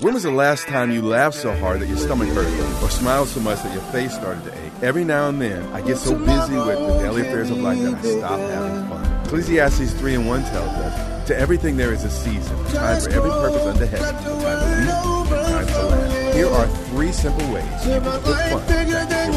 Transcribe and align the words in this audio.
When 0.00 0.12
was 0.12 0.24
the 0.24 0.30
last 0.30 0.66
time 0.68 0.90
you 0.90 1.00
laughed 1.00 1.36
so 1.36 1.54
hard 1.54 1.80
that 1.80 1.88
your 1.88 1.96
stomach 1.96 2.28
hurt 2.28 2.46
or 2.82 2.90
smiled 2.90 3.28
so 3.28 3.40
much 3.40 3.62
that 3.62 3.72
your 3.72 3.82
face 3.84 4.14
started 4.14 4.44
to 4.44 4.52
ache? 4.52 4.72
Every 4.82 5.04
now 5.04 5.28
and 5.28 5.40
then, 5.40 5.62
I 5.72 5.80
get 5.80 5.96
so 5.96 6.14
busy 6.14 6.54
with 6.54 6.78
the 6.78 6.98
daily 6.98 7.22
affairs 7.22 7.50
of 7.50 7.58
life 7.58 7.80
that 7.80 7.94
I 7.94 8.18
stop 8.18 8.38
having 8.38 8.88
fun. 8.88 9.24
Ecclesiastes 9.24 9.92
3 9.94 10.14
and 10.16 10.26
1 10.26 10.42
tells 10.44 10.68
us, 10.68 11.26
To 11.28 11.38
everything 11.38 11.76
there 11.76 11.92
is 11.92 12.04
a 12.04 12.10
season, 12.10 12.56
time 12.66 13.00
for 13.00 13.10
every 13.10 13.30
purpose 13.30 13.62
under 13.62 13.86
heaven, 13.86 14.14
time 14.14 14.24
to 14.24 14.30
weep, 14.34 15.32
a 15.32 15.44
time 15.44 15.66
to 15.66 15.86
laugh. 15.86 16.34
Here 16.34 16.48
are 16.48 16.68
three 16.90 17.12
simple 17.12 17.52
ways 17.52 17.64
you 17.86 17.92
can 17.92 18.02
put 18.02 18.22
fun 18.22 18.66
back 18.66 19.28
into. 19.28 19.36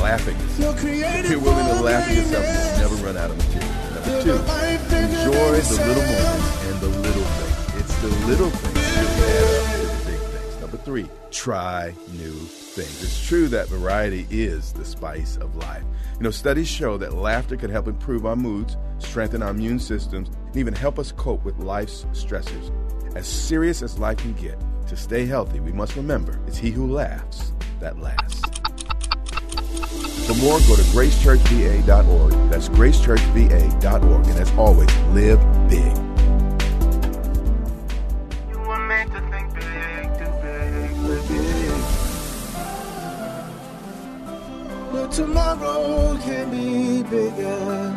Laughing. 0.00 0.36
If 0.58 1.30
you're 1.30 1.40
willing 1.40 1.66
to 1.66 1.82
laugh 1.82 2.08
at 2.08 2.16
yourself, 2.16 2.44
you'll 2.44 2.90
never 2.90 3.06
run 3.06 3.16
out 3.16 3.30
of 3.30 3.38
material. 3.38 3.70
Number 3.94 4.22
two, 4.22 4.36
enjoy 4.96 5.60
the 5.60 5.76
little 5.86 6.02
moments 6.02 6.64
and 6.66 6.80
the 6.80 6.88
little 6.88 7.21
the 8.02 8.08
little 8.26 8.50
things 8.50 9.80
to 9.80 9.86
the 9.86 10.10
big 10.10 10.18
things. 10.18 10.60
Number 10.60 10.76
three, 10.76 11.08
try 11.30 11.94
new 12.14 12.32
things. 12.32 13.00
It's 13.00 13.28
true 13.28 13.46
that 13.46 13.68
variety 13.68 14.26
is 14.28 14.72
the 14.72 14.84
spice 14.84 15.36
of 15.36 15.54
life. 15.54 15.84
You 16.16 16.24
know, 16.24 16.32
studies 16.32 16.66
show 16.66 16.98
that 16.98 17.14
laughter 17.14 17.56
can 17.56 17.70
help 17.70 17.86
improve 17.86 18.26
our 18.26 18.34
moods, 18.34 18.76
strengthen 18.98 19.40
our 19.40 19.50
immune 19.50 19.78
systems, 19.78 20.30
and 20.30 20.56
even 20.56 20.74
help 20.74 20.98
us 20.98 21.12
cope 21.12 21.44
with 21.44 21.56
life's 21.58 22.04
stressors. 22.06 22.72
As 23.14 23.28
serious 23.28 23.82
as 23.82 24.00
life 24.00 24.18
can 24.18 24.32
get, 24.32 24.58
to 24.88 24.96
stay 24.96 25.24
healthy, 25.24 25.60
we 25.60 25.70
must 25.70 25.94
remember 25.94 26.40
it's 26.48 26.58
he 26.58 26.72
who 26.72 26.92
laughs 26.92 27.52
that 27.78 28.00
lasts. 28.00 28.40
For 30.26 30.34
more, 30.34 30.58
go 30.58 30.74
to 30.74 30.82
gracechurchva.org. 30.90 32.50
That's 32.50 32.68
gracechurchva.org. 32.68 34.26
And 34.26 34.38
as 34.40 34.50
always, 34.52 34.96
live 35.12 35.40
big. 35.68 36.11
Tomorrow 45.12 46.16
can 46.24 46.50
be 46.50 47.02
bigger. 47.02 47.94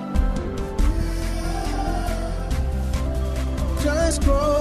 Just 3.82 4.22
grow, 4.24 4.55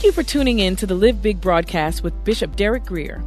Thank 0.00 0.16
you 0.16 0.22
for 0.22 0.26
tuning 0.26 0.60
in 0.60 0.76
to 0.76 0.86
the 0.86 0.94
Live 0.94 1.20
Big 1.20 1.42
broadcast 1.42 2.02
with 2.02 2.24
Bishop 2.24 2.56
Derek 2.56 2.86
Grier. 2.86 3.22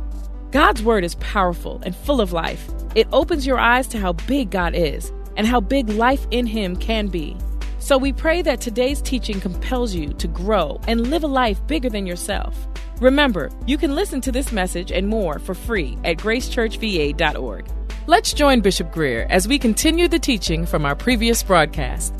God's 0.49 0.81
Word 0.81 1.03
is 1.03 1.13
powerful 1.19 1.79
and 1.85 1.95
full 1.95 2.19
of 2.19 2.33
life. 2.33 2.67
It 2.95 3.07
opens 3.11 3.45
your 3.45 3.59
eyes 3.59 3.85
to 3.89 3.99
how 3.99 4.13
big 4.13 4.49
God 4.49 4.73
is 4.73 5.11
and 5.37 5.45
how 5.45 5.61
big 5.61 5.89
life 5.89 6.25
in 6.31 6.47
Him 6.47 6.75
can 6.75 7.09
be. 7.09 7.37
So 7.77 7.95
we 7.95 8.11
pray 8.11 8.41
that 8.41 8.59
today's 8.59 9.03
teaching 9.03 9.39
compels 9.39 9.93
you 9.93 10.13
to 10.13 10.27
grow 10.27 10.81
and 10.87 11.11
live 11.11 11.23
a 11.23 11.27
life 11.27 11.61
bigger 11.67 11.91
than 11.91 12.07
yourself. 12.07 12.67
Remember, 12.99 13.51
you 13.67 13.77
can 13.77 13.93
listen 13.93 14.19
to 14.21 14.31
this 14.31 14.51
message 14.51 14.91
and 14.91 15.07
more 15.07 15.37
for 15.37 15.53
free 15.53 15.95
at 16.03 16.17
gracechurchva.org. 16.17 17.67
Let's 18.07 18.33
join 18.33 18.61
Bishop 18.61 18.91
Grier 18.91 19.27
as 19.29 19.47
we 19.47 19.59
continue 19.59 20.07
the 20.07 20.17
teaching 20.17 20.65
from 20.65 20.87
our 20.87 20.95
previous 20.95 21.43
broadcast. 21.43 22.15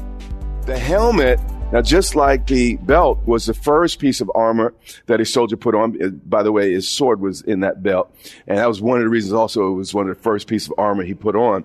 The 0.67 0.77
helmet, 0.77 1.39
now 1.73 1.81
just 1.81 2.15
like 2.15 2.45
the 2.45 2.75
belt 2.77 3.25
was 3.25 3.47
the 3.47 3.53
first 3.55 3.97
piece 3.97 4.21
of 4.21 4.31
armor 4.35 4.75
that 5.07 5.19
a 5.19 5.25
soldier 5.25 5.57
put 5.57 5.73
on. 5.73 6.21
By 6.23 6.43
the 6.43 6.51
way, 6.51 6.71
his 6.71 6.87
sword 6.87 7.19
was 7.19 7.41
in 7.41 7.61
that 7.61 7.81
belt. 7.81 8.15
And 8.45 8.59
that 8.59 8.67
was 8.67 8.79
one 8.79 8.99
of 8.99 9.03
the 9.03 9.09
reasons 9.09 9.33
also 9.33 9.71
it 9.71 9.75
was 9.75 9.91
one 9.91 10.07
of 10.07 10.15
the 10.15 10.21
first 10.21 10.47
pieces 10.47 10.69
of 10.69 10.75
armor 10.77 11.03
he 11.03 11.15
put 11.15 11.35
on. 11.35 11.63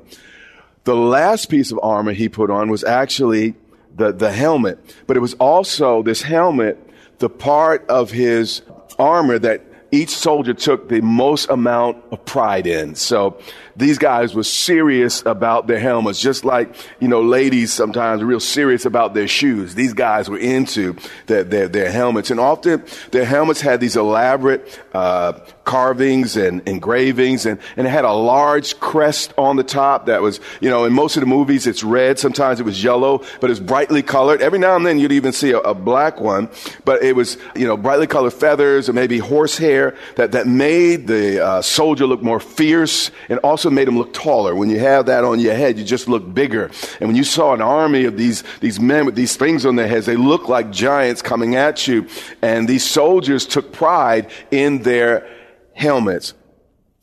The 0.84 0.96
last 0.96 1.50
piece 1.50 1.72
of 1.72 1.78
armor 1.82 2.14
he 2.14 2.30
put 2.30 2.50
on 2.50 2.70
was 2.70 2.84
actually 2.84 3.54
the, 3.94 4.10
the 4.10 4.32
helmet, 4.32 4.78
but 5.06 5.18
it 5.18 5.20
was 5.20 5.34
also 5.34 6.02
this 6.02 6.22
helmet, 6.22 6.78
the 7.18 7.28
part 7.28 7.86
of 7.90 8.10
his 8.10 8.62
armor 8.98 9.38
that 9.38 9.60
each 9.90 10.10
soldier 10.10 10.54
took 10.54 10.88
the 10.88 11.02
most 11.02 11.50
amount 11.50 12.02
of 12.10 12.24
pride 12.24 12.66
in. 12.66 12.94
So 12.94 13.38
these 13.78 13.96
guys 13.96 14.34
were 14.34 14.42
serious 14.42 15.22
about 15.24 15.68
their 15.68 15.78
helmets, 15.78 16.20
just 16.20 16.44
like, 16.44 16.74
you 16.98 17.06
know, 17.06 17.22
ladies 17.22 17.72
sometimes 17.72 18.20
are 18.20 18.26
real 18.26 18.40
serious 18.40 18.84
about 18.84 19.14
their 19.14 19.28
shoes. 19.28 19.76
These 19.76 19.94
guys 19.94 20.28
were 20.28 20.38
into 20.38 20.96
their, 21.26 21.44
their, 21.44 21.68
their 21.68 21.90
helmets. 21.90 22.32
And 22.32 22.40
often 22.40 22.84
their 23.12 23.24
helmets 23.24 23.60
had 23.60 23.80
these 23.80 23.96
elaborate, 23.96 24.80
uh, 24.92 25.38
carvings 25.68 26.38
and 26.38 26.66
engravings 26.66 27.44
and, 27.44 27.60
and 27.76 27.86
it 27.86 27.90
had 27.90 28.06
a 28.06 28.12
large 28.12 28.80
crest 28.80 29.34
on 29.36 29.56
the 29.56 29.62
top 29.62 30.06
that 30.06 30.22
was, 30.22 30.40
you 30.62 30.70
know, 30.70 30.86
in 30.86 30.94
most 30.94 31.18
of 31.18 31.20
the 31.20 31.26
movies 31.26 31.66
it's 31.66 31.84
red. 31.84 32.18
Sometimes 32.18 32.58
it 32.58 32.62
was 32.62 32.82
yellow, 32.82 33.22
but 33.42 33.50
it's 33.50 33.60
brightly 33.60 34.02
colored. 34.02 34.40
Every 34.40 34.58
now 34.58 34.76
and 34.76 34.86
then 34.86 34.98
you'd 34.98 35.12
even 35.12 35.30
see 35.30 35.50
a, 35.50 35.58
a 35.58 35.74
black 35.74 36.20
one, 36.20 36.48
but 36.86 37.02
it 37.02 37.14
was, 37.14 37.36
you 37.54 37.66
know, 37.66 37.76
brightly 37.76 38.06
colored 38.06 38.32
feathers 38.32 38.88
or 38.88 38.94
maybe 38.94 39.18
horsehair 39.18 39.94
that, 40.16 40.32
that 40.32 40.46
made 40.46 41.06
the 41.06 41.44
uh, 41.44 41.60
soldier 41.60 42.06
look 42.06 42.22
more 42.22 42.40
fierce 42.40 43.10
and 43.28 43.38
also 43.40 43.67
made 43.72 43.88
him 43.88 43.98
look 43.98 44.12
taller. 44.12 44.54
When 44.54 44.70
you 44.70 44.78
have 44.78 45.06
that 45.06 45.24
on 45.24 45.40
your 45.40 45.54
head, 45.54 45.78
you 45.78 45.84
just 45.84 46.08
look 46.08 46.32
bigger. 46.34 46.70
And 47.00 47.08
when 47.08 47.16
you 47.16 47.24
saw 47.24 47.54
an 47.54 47.60
army 47.60 48.04
of 48.04 48.16
these, 48.16 48.44
these 48.60 48.80
men 48.80 49.06
with 49.06 49.14
these 49.14 49.36
things 49.36 49.66
on 49.66 49.76
their 49.76 49.88
heads, 49.88 50.06
they 50.06 50.16
looked 50.16 50.48
like 50.48 50.70
giants 50.70 51.22
coming 51.22 51.54
at 51.54 51.86
you. 51.86 52.06
And 52.42 52.68
these 52.68 52.84
soldiers 52.84 53.46
took 53.46 53.72
pride 53.72 54.30
in 54.50 54.82
their 54.82 55.28
helmets. 55.74 56.34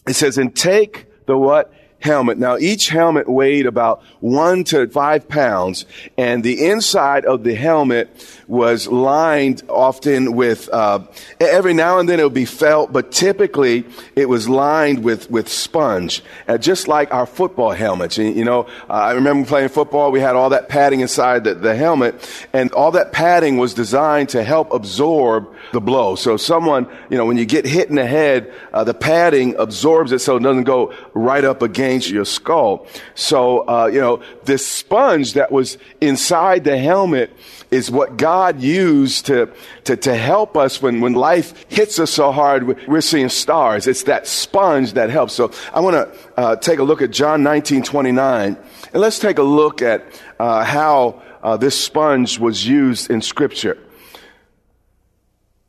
It 0.07 0.13
says, 0.13 0.37
and 0.37 0.55
take 0.55 1.07
the 1.25 1.37
what? 1.37 1.73
Helmet. 2.05 2.37
Now 2.37 2.57
each 2.57 2.89
helmet 2.89 3.27
weighed 3.27 3.65
about 3.65 4.03
one 4.19 4.63
to 4.65 4.87
five 4.87 5.27
pounds 5.27 5.85
and 6.19 6.43
the 6.43 6.67
inside 6.67 7.25
of 7.25 7.43
the 7.43 7.55
helmet 7.55 8.07
was 8.47 8.87
lined 8.87 9.63
often 9.67 10.35
with, 10.35 10.69
uh, 10.71 10.99
every 11.39 11.73
now 11.73 11.97
and 11.97 12.07
then 12.07 12.19
it 12.19 12.23
would 12.23 12.33
be 12.33 12.45
felt, 12.45 12.93
but 12.93 13.11
typically 13.11 13.85
it 14.15 14.29
was 14.29 14.47
lined 14.47 15.03
with, 15.03 15.31
with 15.31 15.49
sponge, 15.49 16.21
uh, 16.47 16.59
just 16.59 16.87
like 16.87 17.11
our 17.11 17.25
football 17.25 17.71
helmets. 17.71 18.19
You, 18.19 18.25
you 18.25 18.45
know, 18.45 18.67
uh, 18.87 18.93
I 18.93 19.13
remember 19.13 19.47
playing 19.47 19.69
football, 19.69 20.11
we 20.11 20.19
had 20.19 20.35
all 20.35 20.49
that 20.49 20.69
padding 20.69 20.99
inside 20.99 21.43
the, 21.43 21.55
the 21.55 21.75
helmet 21.75 22.13
and 22.53 22.71
all 22.73 22.91
that 22.91 23.13
padding 23.13 23.57
was 23.57 23.73
designed 23.73 24.29
to 24.29 24.43
help 24.43 24.71
absorb 24.71 25.51
the 25.73 25.81
blow. 25.81 26.15
So 26.15 26.37
someone, 26.37 26.87
you 27.09 27.17
know, 27.17 27.25
when 27.25 27.37
you 27.37 27.45
get 27.45 27.65
hit 27.65 27.89
in 27.89 27.95
the 27.95 28.05
head, 28.05 28.53
uh, 28.73 28.83
the 28.83 28.93
padding 28.93 29.55
absorbs 29.57 30.11
it 30.11 30.19
so 30.19 30.35
it 30.35 30.43
doesn't 30.43 30.65
go 30.65 30.93
right 31.15 31.43
up 31.43 31.63
against 31.63 31.94
your 32.03 32.25
skull. 32.25 32.87
So, 33.15 33.67
uh, 33.67 33.87
you 33.87 33.99
know, 33.99 34.21
this 34.43 34.65
sponge 34.65 35.33
that 35.33 35.51
was 35.51 35.77
inside 36.01 36.63
the 36.63 36.77
helmet 36.77 37.31
is 37.71 37.89
what 37.89 38.17
God 38.17 38.61
used 38.61 39.25
to, 39.25 39.49
to, 39.85 39.97
to 39.97 40.15
help 40.15 40.55
us 40.55 40.81
when, 40.81 41.01
when 41.01 41.13
life 41.13 41.65
hits 41.69 41.99
us 41.99 42.11
so 42.11 42.31
hard, 42.31 42.63
we- 42.63 42.75
we're 42.87 43.01
seeing 43.01 43.29
stars. 43.29 43.87
It's 43.87 44.03
that 44.03 44.27
sponge 44.27 44.93
that 44.93 45.09
helps. 45.09 45.33
So 45.33 45.51
I 45.73 45.79
want 45.79 45.95
to 45.95 46.39
uh, 46.39 46.55
take 46.57 46.79
a 46.79 46.83
look 46.83 47.01
at 47.01 47.11
John 47.11 47.43
19, 47.43 47.83
29, 47.83 48.57
and 48.93 49.01
let's 49.01 49.19
take 49.19 49.37
a 49.39 49.43
look 49.43 49.81
at 49.81 50.03
uh, 50.39 50.63
how 50.63 51.21
uh, 51.41 51.57
this 51.57 51.79
sponge 51.79 52.39
was 52.39 52.67
used 52.67 53.09
in 53.09 53.21
Scripture. 53.21 53.77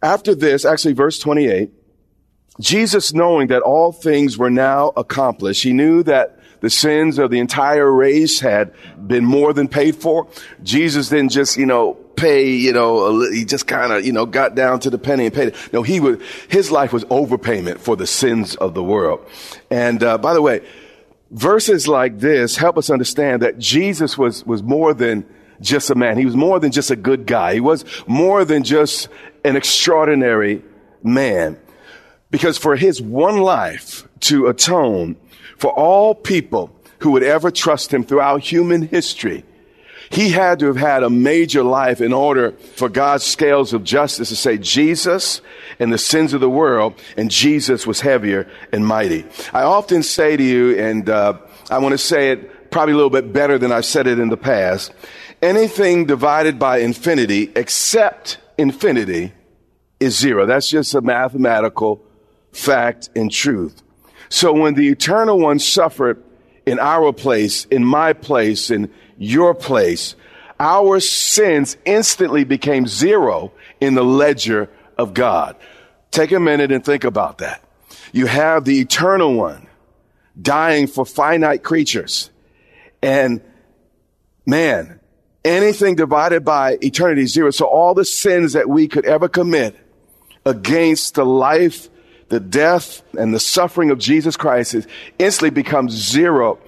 After 0.02 0.34
this, 0.34 0.64
actually, 0.64 0.94
verse 0.94 1.19
28, 1.19 1.70
Jesus, 2.61 3.12
knowing 3.12 3.49
that 3.49 3.62
all 3.62 3.93
things 3.93 4.38
were 4.38 4.50
now 4.50 4.93
accomplished, 4.97 5.62
he 5.62 5.73
knew 5.73 6.03
that 6.05 6.38
the 6.61 6.70
sins 6.70 7.19
of 7.19 7.31
the 7.31 7.38
entire 7.38 7.91
race 7.91 8.41
had 8.41 8.73
been 9.06 9.25
more 9.25 9.53
than 9.53 9.69
paid 9.69 9.97
for. 9.97 10.26
Jesus 10.62 11.08
didn't 11.11 11.31
just, 11.31 11.56
you 11.56 11.67
know, 11.67 11.94
pay, 12.17 12.50
you 12.50 12.73
know, 12.73 13.20
he 13.31 13.44
just 13.44 13.67
kind 13.67 13.93
of, 13.93 14.05
you 14.05 14.12
know, 14.12 14.26
got 14.26 14.55
down 14.55 14.81
to 14.81 14.91
the 14.91 14.99
penny 14.99 15.26
and 15.26 15.35
paid 15.35 15.49
it. 15.49 15.73
No, 15.73 15.82
he 15.82 16.00
was, 16.00 16.19
his 16.49 16.70
life 16.70 16.93
was 16.93 17.05
overpayment 17.05 17.79
for 17.79 17.94
the 17.94 18.06
sins 18.06 18.56
of 18.56 18.75
the 18.75 18.82
world. 18.82 19.25
And, 19.70 20.03
uh, 20.03 20.19
by 20.19 20.32
the 20.32 20.43
way, 20.43 20.67
verses 21.31 21.87
like 21.87 22.19
this 22.19 22.56
help 22.56 22.79
us 22.79 22.88
understand 22.88 23.43
that 23.43 23.58
Jesus 23.58 24.17
was, 24.17 24.44
was 24.47 24.62
more 24.62 24.94
than 24.94 25.26
just 25.61 25.91
a 25.91 25.94
man. 25.94 26.19
He 26.19 26.25
was 26.25 26.37
more 26.37 26.58
than 26.58 26.73
just 26.73 26.91
a 26.91 26.97
good 26.97 27.26
guy. 27.26 27.55
He 27.55 27.61
was 27.61 27.85
more 28.06 28.44
than 28.44 28.62
just 28.62 29.08
an 29.44 29.56
extraordinary 29.56 30.62
man. 31.03 31.58
Because 32.36 32.58
for 32.58 32.76
his 32.76 33.00
one 33.00 33.38
life 33.38 34.06
to 34.20 34.48
atone 34.48 35.16
for 35.56 35.72
all 35.72 36.14
people 36.14 36.70
who 36.98 37.12
would 37.12 37.22
ever 37.22 37.50
trust 37.50 37.94
him 37.94 38.04
throughout 38.04 38.42
human 38.42 38.82
history, 38.82 39.42
he 40.10 40.28
had 40.28 40.58
to 40.58 40.66
have 40.66 40.76
had 40.76 41.02
a 41.02 41.08
major 41.08 41.62
life 41.62 42.02
in 42.02 42.12
order 42.12 42.52
for 42.52 42.90
God's 42.90 43.24
scales 43.24 43.72
of 43.72 43.84
justice 43.84 44.28
to 44.28 44.36
say 44.36 44.58
Jesus 44.58 45.40
and 45.78 45.90
the 45.90 45.96
sins 45.96 46.34
of 46.34 46.42
the 46.42 46.50
world, 46.50 47.00
and 47.16 47.30
Jesus 47.30 47.86
was 47.86 48.02
heavier 48.02 48.46
and 48.70 48.86
mighty. 48.86 49.24
I 49.54 49.62
often 49.62 50.02
say 50.02 50.36
to 50.36 50.42
you, 50.42 50.78
and 50.78 51.08
uh, 51.08 51.38
I 51.70 51.78
want 51.78 51.94
to 51.94 51.98
say 51.98 52.32
it 52.32 52.70
probably 52.70 52.92
a 52.92 52.96
little 52.96 53.08
bit 53.08 53.32
better 53.32 53.56
than 53.56 53.72
I've 53.72 53.86
said 53.86 54.06
it 54.06 54.18
in 54.18 54.28
the 54.28 54.36
past 54.36 54.92
anything 55.40 56.04
divided 56.04 56.58
by 56.58 56.80
infinity 56.80 57.50
except 57.56 58.36
infinity 58.58 59.32
is 60.00 60.18
zero. 60.18 60.44
That's 60.44 60.68
just 60.68 60.94
a 60.94 61.00
mathematical 61.00 62.06
fact 62.56 63.11
and 63.14 63.31
truth. 63.31 63.82
So 64.29 64.53
when 64.53 64.75
the 64.75 64.88
eternal 64.88 65.38
one 65.38 65.58
suffered 65.58 66.23
in 66.64 66.79
our 66.79 67.12
place, 67.12 67.64
in 67.67 67.85
my 67.85 68.12
place, 68.12 68.70
in 68.70 68.91
your 69.19 69.55
place, 69.55 70.17
our 70.58 71.00
sins 71.00 71.76
instantly 71.85 72.44
became 72.44 72.87
zero 72.87 73.53
in 73.81 73.94
the 73.94 74.03
ledger 74.03 74.70
of 74.99 75.14
God. 75.14 75.56
Take 76.11 76.32
a 76.32 76.41
minute 76.41 76.73
and 76.73 76.85
think 76.85 77.05
about 77.05 77.38
that. 77.38 77.62
You 78.12 78.26
have 78.26 78.64
the 78.64 78.81
eternal 78.81 79.35
one 79.35 79.67
dying 80.41 80.87
for 80.87 81.05
finite 81.05 81.62
creatures. 81.62 82.31
And 83.03 83.43
man, 84.47 85.00
anything 85.44 85.94
divided 85.94 86.44
by 86.44 86.79
eternity 86.82 87.23
is 87.23 87.32
zero. 87.32 87.50
So 87.50 87.67
all 87.67 87.94
the 87.94 88.05
sins 88.05 88.55
that 88.55 88.69
we 88.69 88.88
could 88.88 89.05
ever 89.05 89.29
commit 89.29 89.76
against 90.47 91.14
the 91.14 91.26
life, 91.26 91.88
the 92.28 92.40
death, 92.40 93.02
and 93.17 93.32
the 93.32 93.40
suffering 93.40 93.90
of 93.90 93.99
Jesus 93.99 94.37
Christ 94.37 94.75
is 94.75 94.87
instantly 95.19 95.50
becomes 95.50 95.93
zero. 95.93 96.58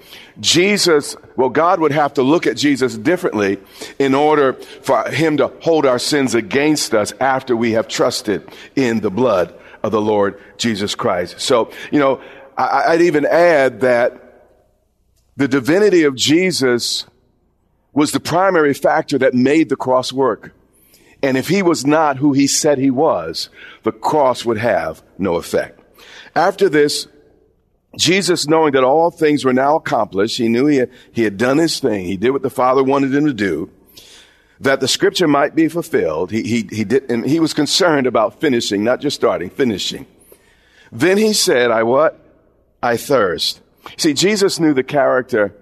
Jesus, 0.40 1.16
well, 1.36 1.48
God 1.48 1.80
would 1.80 1.90
have 1.90 2.14
to 2.14 2.22
look 2.22 2.46
at 2.46 2.56
Jesus 2.56 2.96
differently 2.96 3.58
in 3.98 4.14
order 4.14 4.52
for 4.52 5.08
him 5.10 5.36
to 5.38 5.48
hold 5.60 5.84
our 5.84 5.98
sins 5.98 6.34
against 6.34 6.94
us 6.94 7.12
after 7.20 7.56
we 7.56 7.72
have 7.72 7.88
trusted 7.88 8.48
in 8.76 9.00
the 9.00 9.10
blood 9.10 9.52
of 9.82 9.90
the 9.90 10.00
Lord 10.00 10.40
Jesus 10.58 10.94
Christ. 10.94 11.40
So, 11.40 11.72
you 11.90 11.98
know, 11.98 12.20
I, 12.56 12.92
would 12.92 13.02
even 13.02 13.26
add 13.26 13.80
that 13.80 14.44
the 15.36 15.48
divinity 15.48 16.04
of 16.04 16.14
Jesus 16.16 17.06
was 17.92 18.12
the 18.12 18.20
primary 18.20 18.74
factor 18.74 19.18
that 19.18 19.34
made 19.34 19.68
the 19.68 19.76
cross 19.76 20.12
work. 20.12 20.52
And 21.22 21.36
if 21.36 21.48
he 21.48 21.62
was 21.62 21.84
not 21.84 22.18
who 22.18 22.32
he 22.32 22.46
said 22.46 22.78
he 22.78 22.90
was, 22.90 23.48
the 23.82 23.92
cross 23.92 24.44
would 24.44 24.58
have 24.58 25.02
no 25.18 25.34
effect. 25.36 25.80
After 26.34 26.68
this, 26.68 27.08
Jesus, 27.96 28.46
knowing 28.46 28.72
that 28.72 28.84
all 28.84 29.10
things 29.10 29.44
were 29.44 29.52
now 29.52 29.76
accomplished, 29.76 30.38
he 30.38 30.48
knew 30.48 30.66
he 30.66 30.76
had, 30.76 30.90
he 31.10 31.22
had 31.24 31.36
done 31.36 31.58
his 31.58 31.80
thing. 31.80 32.04
He 32.04 32.16
did 32.16 32.30
what 32.30 32.42
the 32.42 32.50
Father 32.50 32.84
wanted 32.84 33.14
him 33.14 33.26
to 33.26 33.32
do, 33.32 33.70
that 34.60 34.80
the 34.80 34.86
scripture 34.86 35.26
might 35.26 35.54
be 35.54 35.68
fulfilled. 35.68 36.30
He, 36.30 36.42
he, 36.42 36.68
he 36.70 36.84
did, 36.84 37.10
and 37.10 37.24
he 37.24 37.40
was 37.40 37.54
concerned 37.54 38.06
about 38.06 38.40
finishing, 38.40 38.84
not 38.84 39.00
just 39.00 39.16
starting, 39.16 39.50
finishing. 39.50 40.06
Then 40.92 41.18
he 41.18 41.32
said, 41.32 41.70
I 41.70 41.82
what? 41.82 42.20
I 42.82 42.96
thirst. 42.96 43.60
See, 43.96 44.14
Jesus 44.14 44.60
knew 44.60 44.74
the 44.74 44.84
character 44.84 45.54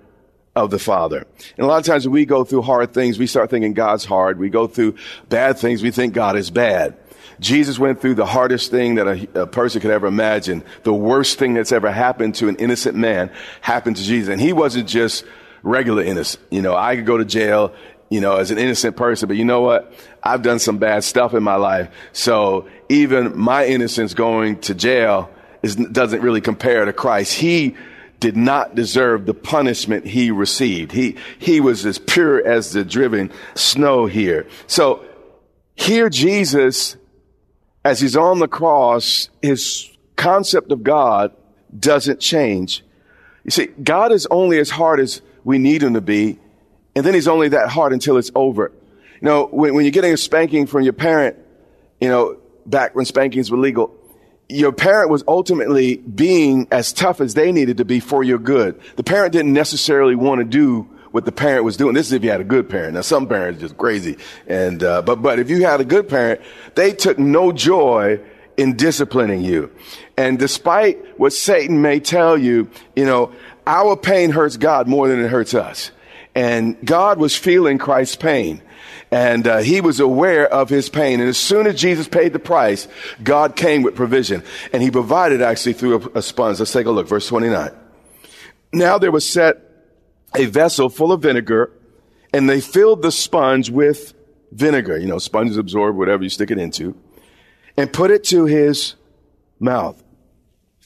of 0.56 0.70
the 0.70 0.78
Father. 0.78 1.26
And 1.56 1.64
a 1.64 1.66
lot 1.66 1.78
of 1.78 1.84
times 1.84 2.06
when 2.06 2.14
we 2.14 2.24
go 2.24 2.42
through 2.42 2.62
hard 2.62 2.92
things, 2.94 3.18
we 3.18 3.26
start 3.26 3.50
thinking 3.50 3.74
God's 3.74 4.06
hard. 4.06 4.38
We 4.38 4.48
go 4.48 4.66
through 4.66 4.96
bad 5.28 5.58
things, 5.58 5.82
we 5.82 5.90
think 5.90 6.14
God 6.14 6.36
is 6.36 6.50
bad. 6.50 6.96
Jesus 7.38 7.78
went 7.78 8.00
through 8.00 8.14
the 8.14 8.24
hardest 8.24 8.70
thing 8.70 8.94
that 8.94 9.06
a, 9.06 9.42
a, 9.42 9.46
person 9.46 9.82
could 9.82 9.90
ever 9.90 10.06
imagine. 10.06 10.64
The 10.84 10.94
worst 10.94 11.38
thing 11.38 11.52
that's 11.52 11.70
ever 11.70 11.92
happened 11.92 12.36
to 12.36 12.48
an 12.48 12.56
innocent 12.56 12.96
man 12.96 13.30
happened 13.60 13.96
to 13.96 14.02
Jesus. 14.02 14.32
And 14.32 14.40
he 14.40 14.54
wasn't 14.54 14.88
just 14.88 15.22
regular 15.62 16.02
innocent. 16.02 16.42
You 16.50 16.62
know, 16.62 16.74
I 16.74 16.96
could 16.96 17.04
go 17.04 17.18
to 17.18 17.26
jail, 17.26 17.74
you 18.08 18.22
know, 18.22 18.36
as 18.36 18.50
an 18.50 18.56
innocent 18.56 18.96
person, 18.96 19.28
but 19.28 19.36
you 19.36 19.44
know 19.44 19.60
what? 19.60 19.92
I've 20.22 20.40
done 20.40 20.58
some 20.58 20.78
bad 20.78 21.04
stuff 21.04 21.34
in 21.34 21.42
my 21.42 21.56
life. 21.56 21.90
So 22.12 22.68
even 22.88 23.38
my 23.38 23.66
innocence 23.66 24.14
going 24.14 24.60
to 24.60 24.74
jail 24.74 25.28
is, 25.62 25.76
doesn't 25.76 26.22
really 26.22 26.40
compare 26.40 26.86
to 26.86 26.94
Christ. 26.94 27.34
He 27.34 27.76
did 28.20 28.36
not 28.36 28.74
deserve 28.74 29.26
the 29.26 29.34
punishment 29.34 30.06
he 30.06 30.30
received. 30.30 30.92
He, 30.92 31.16
he 31.38 31.60
was 31.60 31.84
as 31.84 31.98
pure 31.98 32.46
as 32.46 32.72
the 32.72 32.84
driven 32.84 33.30
snow 33.54 34.06
here. 34.06 34.46
So 34.66 35.04
here 35.74 36.08
Jesus, 36.08 36.96
as 37.84 38.00
he's 38.00 38.16
on 38.16 38.38
the 38.38 38.48
cross, 38.48 39.28
his 39.42 39.90
concept 40.16 40.72
of 40.72 40.82
God 40.82 41.32
doesn't 41.78 42.20
change. 42.20 42.82
You 43.44 43.50
see, 43.50 43.66
God 43.66 44.12
is 44.12 44.26
only 44.30 44.58
as 44.58 44.70
hard 44.70 44.98
as 44.98 45.22
we 45.44 45.58
need 45.58 45.82
him 45.82 45.94
to 45.94 46.00
be, 46.00 46.38
and 46.96 47.04
then 47.04 47.14
he's 47.14 47.28
only 47.28 47.50
that 47.50 47.68
hard 47.68 47.92
until 47.92 48.16
it's 48.16 48.30
over. 48.34 48.72
You 49.20 49.28
know, 49.28 49.46
when, 49.46 49.74
when 49.74 49.84
you're 49.84 49.92
getting 49.92 50.12
a 50.12 50.16
spanking 50.16 50.66
from 50.66 50.82
your 50.82 50.94
parent, 50.94 51.36
you 52.00 52.08
know, 52.08 52.38
back 52.64 52.94
when 52.94 53.04
spankings 53.04 53.50
were 53.50 53.58
legal, 53.58 53.94
your 54.48 54.72
parent 54.72 55.10
was 55.10 55.25
ultimately 55.26 55.96
being 55.96 56.69
as 56.70 56.93
tough 56.93 57.20
as 57.20 57.34
they 57.34 57.52
needed 57.52 57.78
to 57.78 57.84
be 57.84 58.00
for 58.00 58.22
your 58.22 58.38
good. 58.38 58.81
The 58.96 59.02
parent 59.02 59.32
didn't 59.32 59.52
necessarily 59.52 60.14
want 60.14 60.38
to 60.40 60.44
do 60.44 60.88
what 61.10 61.25
the 61.25 61.32
parent 61.32 61.64
was 61.64 61.76
doing. 61.76 61.94
This 61.94 62.06
is 62.08 62.12
if 62.12 62.22
you 62.22 62.31
had 62.31 62.40
a 62.40 62.44
good 62.44 62.69
parent. 62.69 62.94
Now, 62.94 63.00
some 63.00 63.26
parents 63.26 63.58
are 63.58 63.62
just 63.62 63.78
crazy, 63.78 64.19
and 64.46 64.82
uh, 64.82 65.02
but 65.02 65.22
but 65.22 65.38
if 65.38 65.50
you 65.50 65.64
had 65.64 65.81
a 65.81 65.84
good 65.84 66.08
parent, 66.08 66.40
they 66.75 66.93
took 66.93 67.19
no 67.19 67.52
joy 67.52 68.20
in 68.56 68.76
disciplining 68.76 69.43
you. 69.43 69.70
And 70.16 70.38
despite 70.38 71.19
what 71.19 71.32
Satan 71.32 71.82
may 71.82 72.00
tell 72.00 72.38
you, 72.38 72.70
you 72.94 73.04
know, 73.04 73.32
our 73.66 73.96
pain 73.96 74.31
hurts 74.31 74.56
God 74.56 74.88
more 74.88 75.08
than 75.08 75.22
it 75.22 75.28
hurts 75.28 75.54
us. 75.54 75.90
And 76.34 76.76
God 76.84 77.19
was 77.19 77.34
feeling 77.34 77.78
Christ's 77.78 78.16
pain. 78.16 78.62
And 79.10 79.46
uh, 79.46 79.58
he 79.58 79.80
was 79.80 80.00
aware 80.00 80.52
of 80.52 80.68
his 80.68 80.88
pain. 80.88 81.20
And 81.20 81.28
as 81.28 81.38
soon 81.38 81.66
as 81.66 81.80
Jesus 81.80 82.08
paid 82.08 82.32
the 82.32 82.38
price, 82.38 82.88
God 83.22 83.54
came 83.54 83.82
with 83.82 83.94
provision. 83.94 84.42
And 84.72 84.82
he 84.82 84.90
provided 84.90 85.40
actually 85.42 85.74
through 85.74 86.02
a, 86.14 86.18
a 86.18 86.22
sponge. 86.22 86.58
Let's 86.58 86.72
take 86.72 86.86
a 86.86 86.90
look. 86.90 87.06
Verse 87.06 87.28
29. 87.28 87.70
Now 88.72 88.98
there 88.98 89.12
was 89.12 89.28
set 89.28 89.58
a 90.34 90.46
vessel 90.46 90.88
full 90.88 91.12
of 91.12 91.22
vinegar, 91.22 91.72
and 92.32 92.48
they 92.50 92.60
filled 92.60 93.02
the 93.02 93.12
sponge 93.12 93.70
with 93.70 94.12
vinegar. 94.52 94.98
You 94.98 95.06
know, 95.06 95.18
sponges 95.18 95.56
absorb 95.56 95.96
whatever 95.96 96.22
you 96.22 96.28
stick 96.28 96.50
it 96.50 96.58
into, 96.58 96.96
and 97.76 97.92
put 97.92 98.10
it 98.10 98.25
to 98.25 98.44
his 98.44 98.96
mouth. 99.58 100.02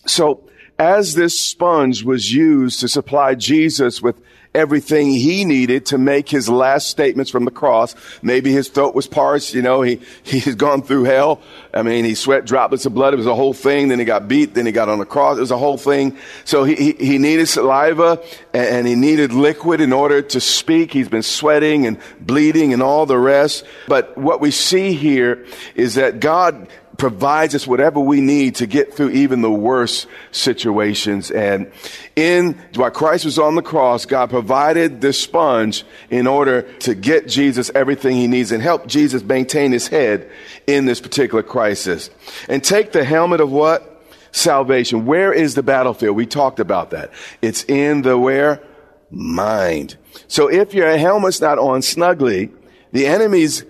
So 0.07 0.49
as 0.79 1.15
this 1.15 1.41
sponge 1.41 2.05
was 2.05 2.33
used 2.33 2.81
to 2.81 2.89
supply 2.89 3.35
Jesus 3.35 4.01
with 4.01 4.21
everything 4.55 5.11
he 5.11 5.45
needed 5.45 5.87
to 5.87 5.99
make 5.99 6.29
his 6.29 6.49
last 6.49 6.89
statements 6.89 7.31
from 7.31 7.45
the 7.45 7.51
cross. 7.51 7.95
Maybe 8.21 8.53
his 8.53 8.69
throat 8.69 8.95
was 8.95 9.07
parched, 9.07 9.55
you 9.55 9.63
know, 9.63 9.83
he, 9.83 10.01
he 10.23 10.41
had 10.41 10.59
gone 10.59 10.83
through 10.83 11.05
hell. 11.05 11.41
I 11.73 11.83
mean, 11.83 12.05
he 12.05 12.15
sweat 12.15 12.47
droplets 12.47 12.85
of 12.85 12.95
blood. 12.95 13.15
It 13.15 13.19
was 13.19 13.27
a 13.27 13.35
whole 13.35 13.55
thing. 13.55 13.89
Then 13.89 14.01
he 14.01 14.05
got 14.05 14.27
beat. 14.27 14.55
Then 14.55 14.67
he 14.67 14.73
got 14.73 14.89
on 14.89 14.99
the 14.99 15.07
cross. 15.07 15.37
It 15.37 15.41
was 15.41 15.53
a 15.53 15.59
whole 15.59 15.79
thing. 15.79 16.17
So 16.45 16.65
he, 16.65 16.75
he, 16.75 16.93
he 16.93 17.19
needed 17.19 17.47
saliva 17.47 18.21
and, 18.53 18.67
and 18.67 18.87
he 18.87 18.97
needed 18.97 19.33
liquid 19.33 19.81
in 19.81 19.93
order 19.93 20.21
to 20.21 20.41
speak. 20.41 20.93
He's 20.93 21.09
been 21.09 21.23
sweating 21.23 21.87
and 21.87 21.99
bleeding 22.21 22.73
and 22.73 22.83
all 22.83 23.07
the 23.07 23.19
rest. 23.19 23.65
But 23.87 24.19
what 24.19 24.41
we 24.41 24.51
see 24.51 24.95
here 24.95 25.47
is 25.77 25.95
that 25.95 26.19
God 26.19 26.69
provides 27.01 27.55
us 27.55 27.67
whatever 27.67 27.99
we 27.99 28.21
need 28.21 28.57
to 28.57 28.67
get 28.67 28.93
through 28.93 29.09
even 29.09 29.41
the 29.41 29.51
worst 29.51 30.07
situations. 30.33 31.31
And 31.31 31.73
in 32.15 32.53
while 32.75 32.91
Christ 32.91 33.25
was 33.25 33.39
on 33.39 33.55
the 33.55 33.63
cross, 33.63 34.05
God 34.05 34.29
provided 34.29 35.01
this 35.01 35.19
sponge 35.19 35.85
in 36.11 36.27
order 36.27 36.61
to 36.81 36.95
get 36.95 37.27
Jesus 37.27 37.71
everything 37.75 38.17
he 38.17 38.27
needs 38.27 38.53
and 38.53 38.63
help 38.63 38.87
Jesus 38.87 39.23
maintain 39.23 39.73
his 39.73 39.89
head 39.89 40.31
in 40.67 40.85
this 40.85 41.01
particular 41.01 41.43
crisis. 41.43 42.11
And 42.51 42.63
take 42.63 42.93
the 42.93 43.03
helmet 43.03 43.41
of 43.41 43.51
what? 43.51 44.05
Salvation. 44.33 45.07
Where 45.07 45.33
is 45.33 45.55
the 45.55 45.63
battlefield? 45.63 46.15
We 46.17 46.27
talked 46.27 46.61
about 46.61 46.91
that. 46.91 47.13
It's 47.41 47.65
in 47.65 48.03
the 48.03 48.19
where? 48.19 48.63
Mind. 49.11 49.97
So 50.29 50.49
if 50.49 50.75
your 50.75 50.95
helmet's 50.99 51.41
not 51.41 51.59
on 51.59 51.81
snugly, 51.81 52.51
the 52.93 53.07
enemy's 53.07 53.65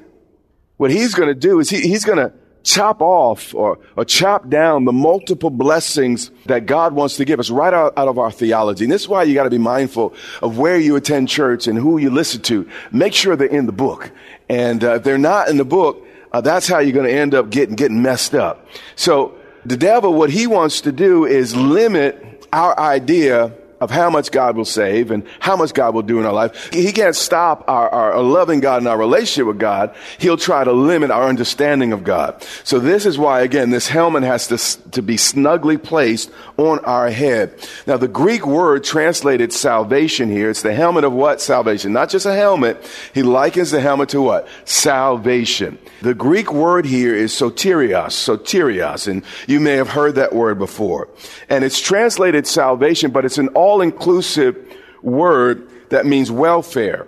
what 0.78 0.90
he's 0.90 1.14
going 1.14 1.28
to 1.28 1.34
do 1.34 1.60
is 1.60 1.70
he, 1.70 1.82
he's 1.82 2.04
going 2.04 2.18
to 2.18 2.32
chop 2.62 3.00
off 3.00 3.54
or, 3.54 3.78
or 3.96 4.04
chop 4.04 4.48
down 4.48 4.84
the 4.84 4.92
multiple 4.92 5.50
blessings 5.50 6.30
that 6.46 6.66
God 6.66 6.92
wants 6.92 7.16
to 7.16 7.24
give 7.24 7.40
us 7.40 7.50
right 7.50 7.72
out, 7.72 7.94
out 7.96 8.08
of 8.08 8.18
our 8.18 8.30
theology. 8.30 8.84
And 8.84 8.92
this 8.92 9.02
is 9.02 9.08
why 9.08 9.22
you 9.22 9.34
got 9.34 9.44
to 9.44 9.50
be 9.50 9.58
mindful 9.58 10.14
of 10.42 10.58
where 10.58 10.78
you 10.78 10.96
attend 10.96 11.28
church 11.28 11.66
and 11.66 11.78
who 11.78 11.98
you 11.98 12.10
listen 12.10 12.42
to. 12.42 12.68
Make 12.92 13.14
sure 13.14 13.36
they're 13.36 13.48
in 13.48 13.66
the 13.66 13.72
book. 13.72 14.10
And 14.48 14.84
uh, 14.84 14.96
if 14.96 15.04
they're 15.04 15.18
not 15.18 15.48
in 15.48 15.56
the 15.56 15.64
book, 15.64 16.06
uh, 16.32 16.40
that's 16.40 16.68
how 16.68 16.78
you're 16.78 16.92
going 16.92 17.06
to 17.06 17.12
end 17.12 17.34
up 17.34 17.50
getting, 17.50 17.74
getting 17.74 18.02
messed 18.02 18.34
up. 18.34 18.66
So 18.94 19.34
the 19.64 19.76
devil, 19.76 20.14
what 20.14 20.30
he 20.30 20.46
wants 20.46 20.82
to 20.82 20.92
do 20.92 21.24
is 21.24 21.56
limit 21.56 22.46
our 22.52 22.78
idea 22.78 23.52
of 23.80 23.90
how 23.90 24.10
much 24.10 24.30
God 24.30 24.56
will 24.56 24.64
save 24.64 25.10
and 25.10 25.26
how 25.38 25.56
much 25.56 25.72
God 25.72 25.94
will 25.94 26.02
do 26.02 26.20
in 26.20 26.26
our 26.26 26.32
life. 26.32 26.70
He 26.72 26.92
can't 26.92 27.16
stop 27.16 27.64
our, 27.68 27.88
our, 27.88 28.20
loving 28.20 28.60
God 28.60 28.78
and 28.78 28.88
our 28.88 28.98
relationship 28.98 29.46
with 29.46 29.58
God. 29.58 29.94
He'll 30.18 30.36
try 30.36 30.64
to 30.64 30.72
limit 30.72 31.10
our 31.10 31.26
understanding 31.28 31.92
of 31.92 32.04
God. 32.04 32.44
So 32.64 32.78
this 32.78 33.06
is 33.06 33.18
why, 33.18 33.40
again, 33.40 33.70
this 33.70 33.88
helmet 33.88 34.22
has 34.22 34.48
to, 34.48 34.90
to 34.90 35.02
be 35.02 35.16
snugly 35.16 35.78
placed 35.78 36.30
on 36.58 36.80
our 36.80 37.10
head. 37.10 37.54
Now, 37.86 37.96
the 37.96 38.08
Greek 38.08 38.46
word 38.46 38.84
translated 38.84 39.52
salvation 39.52 40.30
here, 40.30 40.50
it's 40.50 40.62
the 40.62 40.74
helmet 40.74 41.04
of 41.04 41.12
what? 41.12 41.40
Salvation. 41.40 41.92
Not 41.92 42.10
just 42.10 42.26
a 42.26 42.34
helmet. 42.34 42.86
He 43.14 43.22
likens 43.22 43.70
the 43.70 43.80
helmet 43.80 44.10
to 44.10 44.20
what? 44.20 44.46
Salvation. 44.66 45.78
The 46.02 46.14
Greek 46.14 46.52
word 46.52 46.84
here 46.84 47.14
is 47.14 47.32
soterios, 47.32 48.12
soterios, 48.12 49.08
and 49.08 49.22
you 49.46 49.60
may 49.60 49.72
have 49.72 49.88
heard 49.88 50.16
that 50.16 50.34
word 50.34 50.58
before. 50.58 51.08
And 51.48 51.64
it's 51.64 51.80
translated 51.80 52.46
salvation, 52.46 53.10
but 53.10 53.24
it's 53.24 53.38
an 53.38 53.48
all-inclusive 53.70 54.56
word 55.00 55.70
that 55.90 56.06
means 56.06 56.30
welfare, 56.30 57.06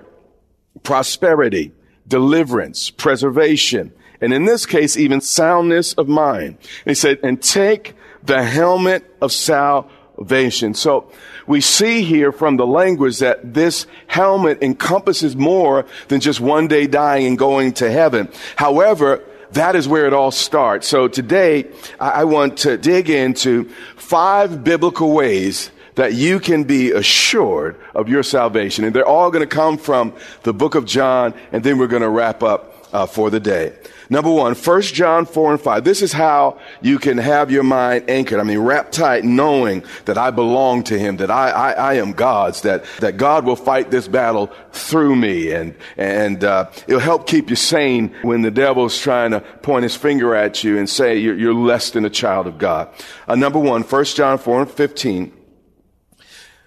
prosperity, 0.85 1.73
deliverance, 2.07 2.91
preservation, 2.91 3.93
and 4.21 4.33
in 4.33 4.45
this 4.45 4.67
case, 4.67 4.97
even 4.97 5.21
soundness 5.21 5.95
of 5.95 6.07
mind. 6.09 6.57
And 6.85 6.87
he 6.87 6.95
said, 6.95 7.19
and 7.25 7.43
take 7.43 7.95
the 8.23 8.45
helmet 8.45 9.03
of 9.21 9.33
salvation. 9.33 10.75
So 10.75 11.11
we 11.49 11.61
see 11.61 12.03
here 12.03 12.31
from 12.31 12.57
the 12.57 12.67
language 12.67 13.19
that 13.19 13.55
this 13.55 13.89
helmet 14.07 14.63
encompasses 14.63 15.35
more 15.35 15.87
than 16.07 16.21
just 16.21 16.41
one 16.41 16.69
day 16.69 16.87
dying 16.87 17.27
and 17.27 17.37
going 17.37 17.73
to 17.75 17.91
heaven. 17.91 18.29
However, 18.55 19.25
that 19.53 19.75
is 19.75 19.89
where 19.89 20.07
it 20.07 20.13
all 20.13 20.31
starts. 20.31 20.87
So 20.87 21.09
today, 21.09 21.67
I 21.99 22.25
want 22.25 22.59
to 22.59 22.79
dig 22.79 23.11
into 23.11 23.69
five 23.97 24.63
biblical 24.63 25.13
ways 25.13 25.73
that 25.95 26.15
you 26.15 26.41
can 26.41 26.65
be 26.65 26.91
assured 26.91 27.79
of 27.95 28.09
your 28.09 28.23
salvation. 28.23 28.85
And 28.85 28.95
they're 28.95 29.07
all 29.07 29.31
going 29.31 29.47
to 29.47 29.55
come 29.55 29.79
from 29.79 30.15
the 30.43 30.53
book 30.53 30.75
of 30.75 30.87
John, 30.87 31.35
and 31.53 31.63
then 31.63 31.79
we're 31.79 31.87
going 31.87 32.03
to 32.03 32.09
wrap 32.09 32.43
up 32.43 32.73
uh, 32.93 33.07
for 33.07 33.31
the 33.31 33.41
day. 33.41 33.73
Number 34.11 34.31
one, 34.31 34.55
1 34.55 34.83
John 34.83 35.25
4 35.25 35.53
and 35.53 35.61
5. 35.61 35.85
This 35.85 36.03
is 36.03 36.13
how 36.13 36.59
you 36.83 36.99
can 36.99 37.17
have 37.17 37.51
your 37.51 37.63
mind 37.63 38.11
anchored. 38.11 38.41
I 38.41 38.43
mean, 38.43 38.59
wrapped 38.59 38.93
tight, 38.93 39.25
knowing 39.25 39.85
that 40.05 40.19
I 40.19 40.31
belong 40.31 40.83
to 40.85 40.99
Him, 40.99 41.17
that 41.17 41.31
I, 41.31 41.49
I, 41.49 41.71
I 41.71 41.95
am 41.95 42.13
God's, 42.13 42.61
that, 42.63 42.85
that 43.01 43.17
God 43.17 43.47
will 43.47 43.57
fight 43.57 43.91
this 43.91 44.09
battle 44.09 44.53
through 44.73 45.17
me. 45.17 45.53
And, 45.53 45.75
and 45.97 46.45
uh, 46.45 46.71
it'll 46.87 47.01
help 47.01 47.27
keep 47.27 47.49
you 47.49 47.57
sane 47.57 48.15
when 48.21 48.43
the 48.43 48.51
devil's 48.51 48.99
trying 48.99 49.31
to 49.31 49.41
point 49.41 49.85
his 49.85 49.97
finger 49.97 50.35
at 50.35 50.63
you 50.63 50.77
and 50.77 50.89
say 50.89 51.17
you're, 51.17 51.37
you're 51.37 51.55
less 51.55 51.91
than 51.91 52.05
a 52.05 52.11
child 52.11 52.47
of 52.47 52.59
God. 52.59 52.91
Uh, 53.27 53.35
number 53.35 53.59
one, 53.59 53.81
1 53.83 54.05
John 54.05 54.37
4 54.37 54.63
and 54.63 54.71
15. 54.71 55.33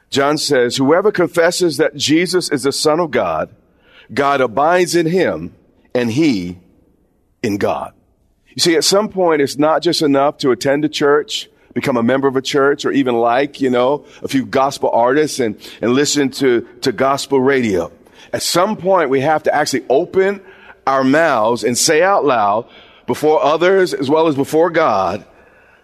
John 0.09 0.37
says, 0.37 0.77
Whoever 0.77 1.11
confesses 1.11 1.77
that 1.77 1.95
Jesus 1.95 2.49
is 2.49 2.63
the 2.63 2.71
Son 2.71 2.99
of 2.99 3.11
God, 3.11 3.53
God 4.13 4.41
abides 4.41 4.95
in 4.95 5.05
him 5.05 5.55
and 5.93 6.11
he 6.11 6.59
in 7.41 7.57
God. 7.57 7.93
You 8.49 8.61
see, 8.61 8.75
at 8.75 8.83
some 8.83 9.09
point, 9.09 9.41
it's 9.41 9.57
not 9.57 9.81
just 9.81 10.01
enough 10.01 10.37
to 10.39 10.51
attend 10.51 10.85
a 10.85 10.89
church, 10.89 11.49
become 11.73 11.97
a 11.97 12.03
member 12.03 12.27
of 12.27 12.35
a 12.37 12.41
church, 12.41 12.85
or 12.85 12.91
even 12.91 13.15
like, 13.15 13.59
you 13.59 13.69
know, 13.69 14.05
a 14.23 14.27
few 14.27 14.45
gospel 14.45 14.89
artists 14.91 15.39
and, 15.39 15.57
and 15.81 15.91
listen 15.91 16.29
to, 16.31 16.61
to 16.81 16.91
gospel 16.91 17.41
radio. 17.41 17.91
At 18.31 18.43
some 18.43 18.77
point, 18.77 19.09
we 19.09 19.21
have 19.21 19.43
to 19.43 19.53
actually 19.53 19.85
open 19.89 20.41
our 20.87 21.03
mouths 21.03 21.63
and 21.63 21.77
say 21.77 22.01
out 22.01 22.23
loud 22.23 22.69
before 23.07 23.43
others 23.43 23.93
as 23.93 24.09
well 24.09 24.27
as 24.27 24.35
before 24.35 24.69
God 24.69 25.25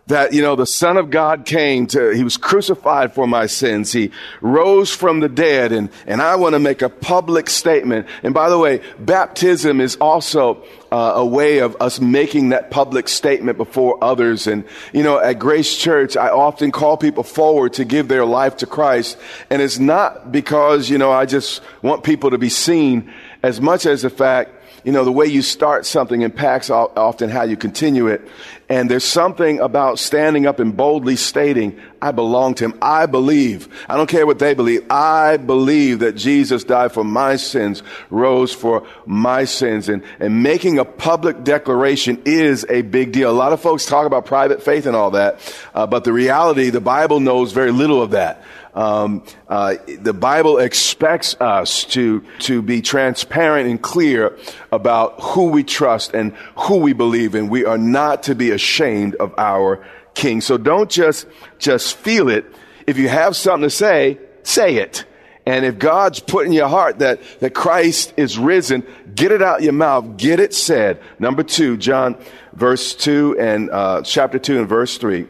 that, 0.08 0.34
you 0.34 0.42
know, 0.42 0.56
the 0.56 0.66
Son 0.66 0.98
of 0.98 1.10
God 1.10 1.46
came 1.46 1.88
to, 1.88 2.10
he 2.10 2.24
was 2.24 2.38
crucified 2.38 3.14
for 3.14 3.28
my 3.28 3.46
sins. 3.46 3.92
He 3.92 4.12
rose 4.42 4.94
from 4.94 5.20
the 5.20 5.30
dead 5.30 5.72
and, 5.72 5.90
and 6.06 6.22
I 6.22 6.36
want 6.36 6.54
to 6.54 6.60
make 6.60 6.82
a 6.82 6.90
public 6.90 7.50
statement. 7.50 8.08
And 8.24 8.34
by 8.34 8.50
the 8.50 8.58
way, 8.58 8.82
baptism 9.00 9.80
is 9.80 9.96
also 9.98 10.64
uh, 10.92 11.14
a 11.16 11.26
way 11.26 11.60
of 11.60 11.78
us 11.80 12.02
making 12.02 12.50
that 12.50 12.72
public 12.72 13.08
statement 13.08 13.58
before 13.58 14.04
others. 14.04 14.48
And, 14.48 14.66
you 14.92 15.04
know, 15.04 15.20
at 15.20 15.40
Grace 15.40 15.78
Church, 15.78 16.18
I 16.18 16.30
often 16.30 16.72
call 16.72 16.98
people 16.98 17.24
forward 17.24 17.74
to 17.74 17.86
give 17.86 18.08
their 18.08 18.26
life 18.26 18.58
to 18.58 18.66
Christ. 18.66 19.18
And 19.50 19.62
it's 19.62 19.80
not 19.80 20.32
because, 20.32 20.90
you 20.90 20.98
know, 20.98 21.12
I 21.12 21.26
just 21.26 21.62
want 21.82 22.04
people 22.04 22.32
to 22.32 22.38
be 22.38 22.50
seen 22.50 23.14
as 23.44 23.62
much 23.62 23.86
as 23.86 24.02
the 24.02 24.10
fact 24.10 24.52
you 24.84 24.92
know, 24.92 25.04
the 25.04 25.12
way 25.12 25.28
you 25.28 25.42
start 25.42 25.86
something 25.86 26.22
impacts 26.22 26.70
often 26.70 27.30
how 27.30 27.44
you 27.44 27.56
continue 27.56 28.08
it. 28.08 28.28
And 28.68 28.90
there's 28.90 29.04
something 29.04 29.60
about 29.60 30.00
standing 30.00 30.46
up 30.46 30.60
and 30.60 30.76
boldly 30.76 31.18
stating, 31.18 31.82
I 32.02 32.14
belong 32.14 32.56
to 32.56 32.66
him. 32.66 32.80
I 32.82 33.06
believe. 33.06 33.68
I 33.90 33.98
don't 33.98 34.10
care 34.10 34.26
what 34.26 34.40
they 34.40 34.54
believe. 34.54 34.90
I 34.90 35.36
believe 35.36 36.00
that 36.00 36.16
Jesus 36.16 36.64
died 36.64 36.94
for 36.94 37.04
my 37.04 37.36
sins, 37.36 37.84
rose 38.10 38.54
for 38.54 38.88
my 39.06 39.44
sins. 39.44 39.90
And, 39.90 40.04
and 40.20 40.42
making 40.42 40.80
a 40.80 40.86
public 40.86 41.44
declaration 41.44 42.22
is 42.26 42.66
a 42.70 42.82
big 42.82 43.12
deal. 43.12 43.30
A 43.30 43.34
lot 43.34 43.52
of 43.52 43.60
folks 43.60 43.86
talk 43.86 44.08
about 44.08 44.26
private 44.26 44.64
faith 44.64 44.86
and 44.86 44.96
all 44.96 45.12
that. 45.12 45.42
Uh, 45.74 45.86
but 45.86 46.06
the 46.06 46.14
reality, 46.14 46.70
the 46.70 46.80
Bible 46.80 47.20
knows 47.20 47.52
very 47.52 47.72
little 47.72 48.02
of 48.02 48.12
that. 48.12 48.42
Um, 48.74 49.24
uh, 49.50 49.76
the 50.00 50.14
Bible 50.14 50.58
expects 50.58 51.36
us 51.42 51.84
to 51.86 52.22
to 52.40 52.62
be 52.62 52.82
transparent 52.82 53.70
and 53.70 53.82
clear 53.82 54.38
about 54.72 55.20
who 55.22 55.50
we 55.50 55.64
trust 55.64 56.14
and 56.14 56.34
who 56.56 56.78
we 56.78 56.94
believe 56.94 57.36
in. 57.36 57.50
We 57.50 57.66
are 57.66 57.78
not 57.78 58.24
to 58.24 58.36
be 58.36 58.52
ashamed 58.52 59.16
of 59.16 59.34
our 59.38 59.86
King. 60.14 60.42
So 60.42 60.58
don't 60.58 60.90
just 60.90 61.28
just 61.58 61.98
feel 61.98 62.30
it. 62.30 62.46
If 62.88 62.98
you 62.98 63.10
have 63.10 63.36
something 63.36 63.70
to 63.70 63.70
say, 63.70 64.20
say 64.44 64.76
it. 64.76 65.06
And 65.46 65.66
if 65.66 65.80
God's 65.80 66.20
put 66.20 66.46
in 66.46 66.54
your 66.54 66.68
heart 66.68 67.00
that, 67.00 67.20
that 67.40 67.56
Christ 67.56 68.14
is 68.16 68.38
risen, 68.38 68.86
get 69.16 69.32
it 69.32 69.42
out 69.42 69.64
your 69.64 69.74
mouth. 69.74 70.18
Get 70.18 70.40
it 70.40 70.54
said. 70.54 71.02
Number 71.18 71.44
two, 71.44 71.78
John 71.78 72.16
verse 72.54 72.94
two 72.94 73.36
and, 73.40 73.70
uh, 73.72 74.04
chapter 74.04 74.38
two 74.38 74.60
and 74.60 74.70
verse 74.70 74.98
three. 74.98 75.28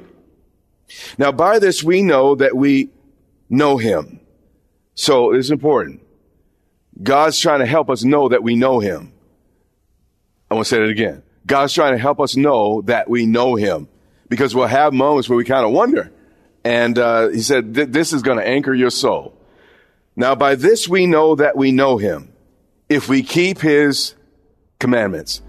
Now 1.18 1.32
by 1.32 1.60
this 1.60 1.82
we 1.84 2.04
know 2.04 2.36
that 2.36 2.56
we 2.56 2.90
know 3.52 3.78
him. 3.78 4.20
So 4.96 5.34
it's 5.34 5.52
important. 5.52 6.02
God's 7.02 7.40
trying 7.40 7.60
to 7.60 7.66
help 7.66 7.90
us 7.90 8.04
know 8.04 8.30
that 8.30 8.42
we 8.42 8.56
know 8.56 8.80
him. 8.80 9.14
I 10.50 10.56
want 10.56 10.66
to 10.66 10.70
say 10.70 10.80
that 10.80 10.90
again. 10.90 11.24
God's 11.46 11.74
trying 11.74 11.94
to 11.94 12.00
help 12.00 12.20
us 12.20 12.36
know 12.36 12.82
that 12.84 13.10
we 13.10 13.26
know 13.26 13.56
him 13.56 13.88
because 14.30 14.56
we'll 14.56 14.68
have 14.68 14.94
moments 14.94 15.28
where 15.30 15.38
we 15.38 15.46
kind 15.46 15.66
of 15.66 15.72
wonder. 15.72 16.12
And 16.64 16.98
uh, 16.98 17.30
he 17.30 17.42
said, 17.42 17.74
this 17.74 18.14
is 18.14 18.22
going 18.22 18.38
to 18.38 18.48
anchor 18.48 18.74
your 18.74 18.90
soul. 18.90 19.38
Now, 20.16 20.36
by 20.36 20.56
this 20.56 20.88
we 20.88 21.08
know 21.08 21.36
that 21.36 21.58
we 21.58 21.72
know 21.72 21.98
him 21.98 22.32
if 22.90 23.10
we 23.10 23.24
keep 23.24 23.60
his 23.60 24.16
commandments. 24.80 25.42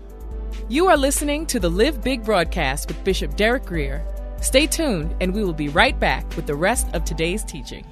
You 0.69 0.87
are 0.87 0.97
listening 0.97 1.47
to 1.47 1.61
the 1.61 1.69
Live 1.69 2.03
Big 2.03 2.25
broadcast 2.25 2.89
with 2.89 3.03
Bishop 3.05 3.37
Derek 3.37 3.67
Grier. 3.67 4.07
Stay 4.43 4.67
tuned, 4.67 5.15
and 5.21 5.33
we 5.33 5.45
will 5.45 5.53
be 5.53 5.69
right 5.69 5.99
back 6.01 6.27
with 6.35 6.47
the 6.47 6.55
rest 6.57 6.93
of 6.95 7.05
today's 7.05 7.45
teaching. 7.45 7.87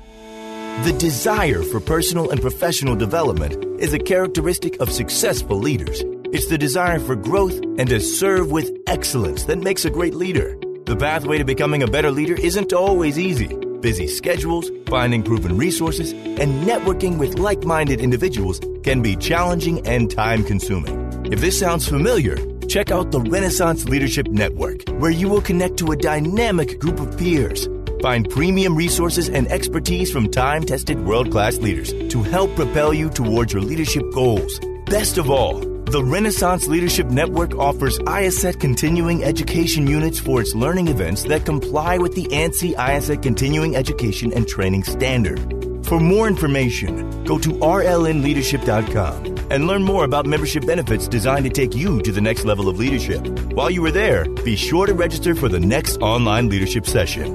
The 0.83 0.93
desire 0.99 1.63
for 1.63 1.79
personal 1.79 2.31
and 2.31 2.41
professional 2.41 2.97
development 2.97 3.81
is 3.81 3.95
a 3.95 4.01
characteristic 4.01 4.81
of 4.81 4.91
successful 4.91 5.59
leaders. 5.59 6.03
It's 6.33 6.49
the 6.49 6.59
desire 6.59 6.99
for 6.99 7.15
growth 7.15 7.55
and 7.79 7.89
to 7.89 8.01
serve 8.01 8.51
with 8.51 8.69
excellence 8.89 9.45
that 9.45 9.59
makes 9.59 9.85
a 9.85 9.91
great 9.91 10.15
leader. 10.15 10.59
The 10.87 10.97
pathway 10.97 11.39
to 11.39 11.45
becoming 11.45 11.85
a 11.85 11.87
better 11.87 12.11
leader 12.11 12.35
isn't 12.35 12.73
always 12.73 13.17
easy. 13.17 13.55
Busy 13.81 14.09
schedules, 14.09 14.73
finding 14.87 15.23
proven 15.23 15.57
resources, 15.57 16.13
and 16.13 16.65
networking 16.67 17.17
with 17.19 17.39
like 17.39 17.63
minded 17.63 18.01
individuals 18.01 18.61
can 18.83 19.03
be 19.03 19.15
challenging 19.15 19.87
and 19.87 20.11
time 20.11 20.43
consuming. 20.43 20.99
If 21.33 21.41
this 21.41 21.57
sounds 21.61 21.89
familiar, 21.89 22.37
check 22.71 22.91
out 22.91 23.11
the 23.11 23.21
Renaissance 23.21 23.85
Leadership 23.85 24.29
Network, 24.29 24.89
where 25.01 25.11
you 25.11 25.29
will 25.29 25.43
connect 25.43 25.77
to 25.79 25.93
a 25.93 25.97
dynamic 25.97 26.79
group 26.79 27.01
of 27.01 27.19
peers 27.19 27.69
Find 28.01 28.29
premium 28.31 28.77
resources 28.77 29.29
and 29.29 29.47
expertise 29.49 30.11
from 30.11 30.31
time 30.31 30.65
tested 30.65 31.05
world 31.05 31.31
class 31.31 31.59
leaders 31.59 31.93
to 31.93 32.23
help 32.23 32.57
propel 32.57 32.95
you 32.95 33.11
towards 33.11 33.53
your 33.53 33.63
leadership 33.63 34.05
goals. 34.13 34.59
Best 34.87 35.19
of 35.19 35.29
all, 35.31 35.61
the 35.61 36.03
Renaissance 36.03 36.67
Leadership 36.67 37.09
Network 37.09 37.55
offers 37.57 37.99
IACET 38.01 38.59
continuing 38.59 39.23
education 39.23 39.87
units 39.87 40.19
for 40.19 40.41
its 40.41 40.55
learning 40.55 40.89
events 40.89 41.25
that 41.25 41.45
comply 41.45 41.99
with 41.99 42.15
the 42.15 42.25
ANSI 42.29 42.75
IACET 42.75 43.23
continuing 43.23 43.77
education 43.77 44.33
and 44.33 44.49
training 44.49 44.85
standard. 44.85 45.39
For 45.85 46.01
more 46.01 46.27
information, 46.27 47.25
go 47.25 47.39
to 47.39 47.51
rlnleadership.com 47.51 49.40
and 49.51 49.67
learn 49.67 49.83
more 49.83 50.05
about 50.05 50.27
membership 50.27 50.65
benefits 50.65 51.09
designed 51.09 51.45
to 51.45 51.51
take 51.51 51.75
you 51.75 52.01
to 52.03 52.13
the 52.13 52.21
next 52.21 52.45
level 52.45 52.69
of 52.69 52.79
leadership. 52.79 53.27
While 53.53 53.71
you 53.71 53.85
are 53.85 53.91
there, 53.91 54.25
be 54.45 54.57
sure 54.57 54.87
to 54.87 54.95
register 54.95 55.35
for 55.35 55.49
the 55.49 55.61
next 55.61 55.99
online 56.01 56.49
leadership 56.49 56.87
session. 56.87 57.35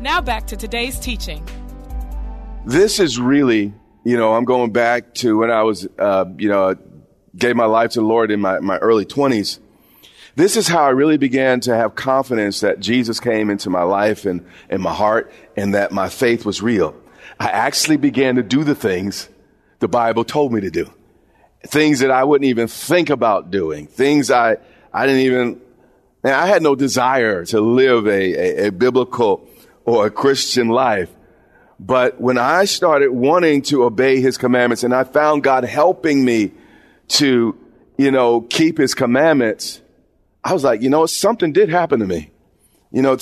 Now 0.00 0.20
back 0.20 0.46
to 0.46 0.56
today's 0.56 0.98
teaching. 0.98 1.44
This 2.64 3.00
is 3.00 3.18
really, 3.18 3.74
you 4.04 4.16
know, 4.16 4.34
I'm 4.34 4.44
going 4.44 4.72
back 4.72 5.14
to 5.14 5.38
when 5.38 5.50
I 5.50 5.62
was, 5.62 5.88
uh, 5.98 6.26
you 6.36 6.48
know, 6.48 6.76
gave 7.36 7.56
my 7.56 7.64
life 7.64 7.92
to 7.92 8.00
the 8.00 8.06
Lord 8.06 8.30
in 8.30 8.40
my, 8.40 8.60
my 8.60 8.78
early 8.78 9.04
20s. 9.04 9.58
this 10.36 10.56
is 10.56 10.68
how 10.68 10.82
I 10.82 10.90
really 10.90 11.16
began 11.16 11.60
to 11.60 11.74
have 11.74 11.94
confidence 11.94 12.60
that 12.60 12.78
Jesus 12.78 13.18
came 13.20 13.50
into 13.50 13.70
my 13.70 13.82
life 13.82 14.24
and, 14.24 14.46
and 14.68 14.82
my 14.82 14.92
heart 14.92 15.32
and 15.56 15.74
that 15.74 15.90
my 15.90 16.08
faith 16.08 16.44
was 16.44 16.62
real. 16.62 16.94
I 17.40 17.48
actually 17.50 17.96
began 17.96 18.36
to 18.36 18.42
do 18.42 18.64
the 18.64 18.74
things 18.74 19.28
the 19.78 19.88
Bible 19.88 20.24
told 20.24 20.52
me 20.52 20.60
to 20.62 20.70
do. 20.70 20.90
Things 21.66 22.00
that 22.00 22.10
I 22.10 22.24
wouldn't 22.24 22.48
even 22.48 22.68
think 22.68 23.10
about 23.10 23.50
doing. 23.50 23.86
Things 23.86 24.30
I, 24.30 24.56
I 24.92 25.06
didn't 25.06 25.22
even, 25.22 25.60
and 26.22 26.32
I 26.32 26.46
had 26.46 26.62
no 26.62 26.74
desire 26.74 27.44
to 27.46 27.60
live 27.60 28.06
a, 28.06 28.10
a, 28.10 28.66
a 28.66 28.72
biblical 28.72 29.48
or 29.84 30.06
a 30.06 30.10
Christian 30.10 30.68
life. 30.68 31.10
But 31.80 32.20
when 32.20 32.38
I 32.38 32.64
started 32.64 33.10
wanting 33.10 33.62
to 33.62 33.84
obey 33.84 34.20
his 34.20 34.36
commandments 34.36 34.82
and 34.82 34.94
I 34.94 35.04
found 35.04 35.42
God 35.42 35.64
helping 35.64 36.24
me 36.24 36.52
to, 37.08 37.56
you 37.96 38.10
know, 38.10 38.40
keep 38.40 38.78
his 38.78 38.94
commandments, 38.94 39.80
I 40.42 40.52
was 40.52 40.64
like, 40.64 40.82
you 40.82 40.90
know, 40.90 41.06
something 41.06 41.52
did 41.52 41.68
happen 41.68 42.00
to 42.00 42.06
me. 42.06 42.30
You 42.90 43.02
know, 43.02 43.18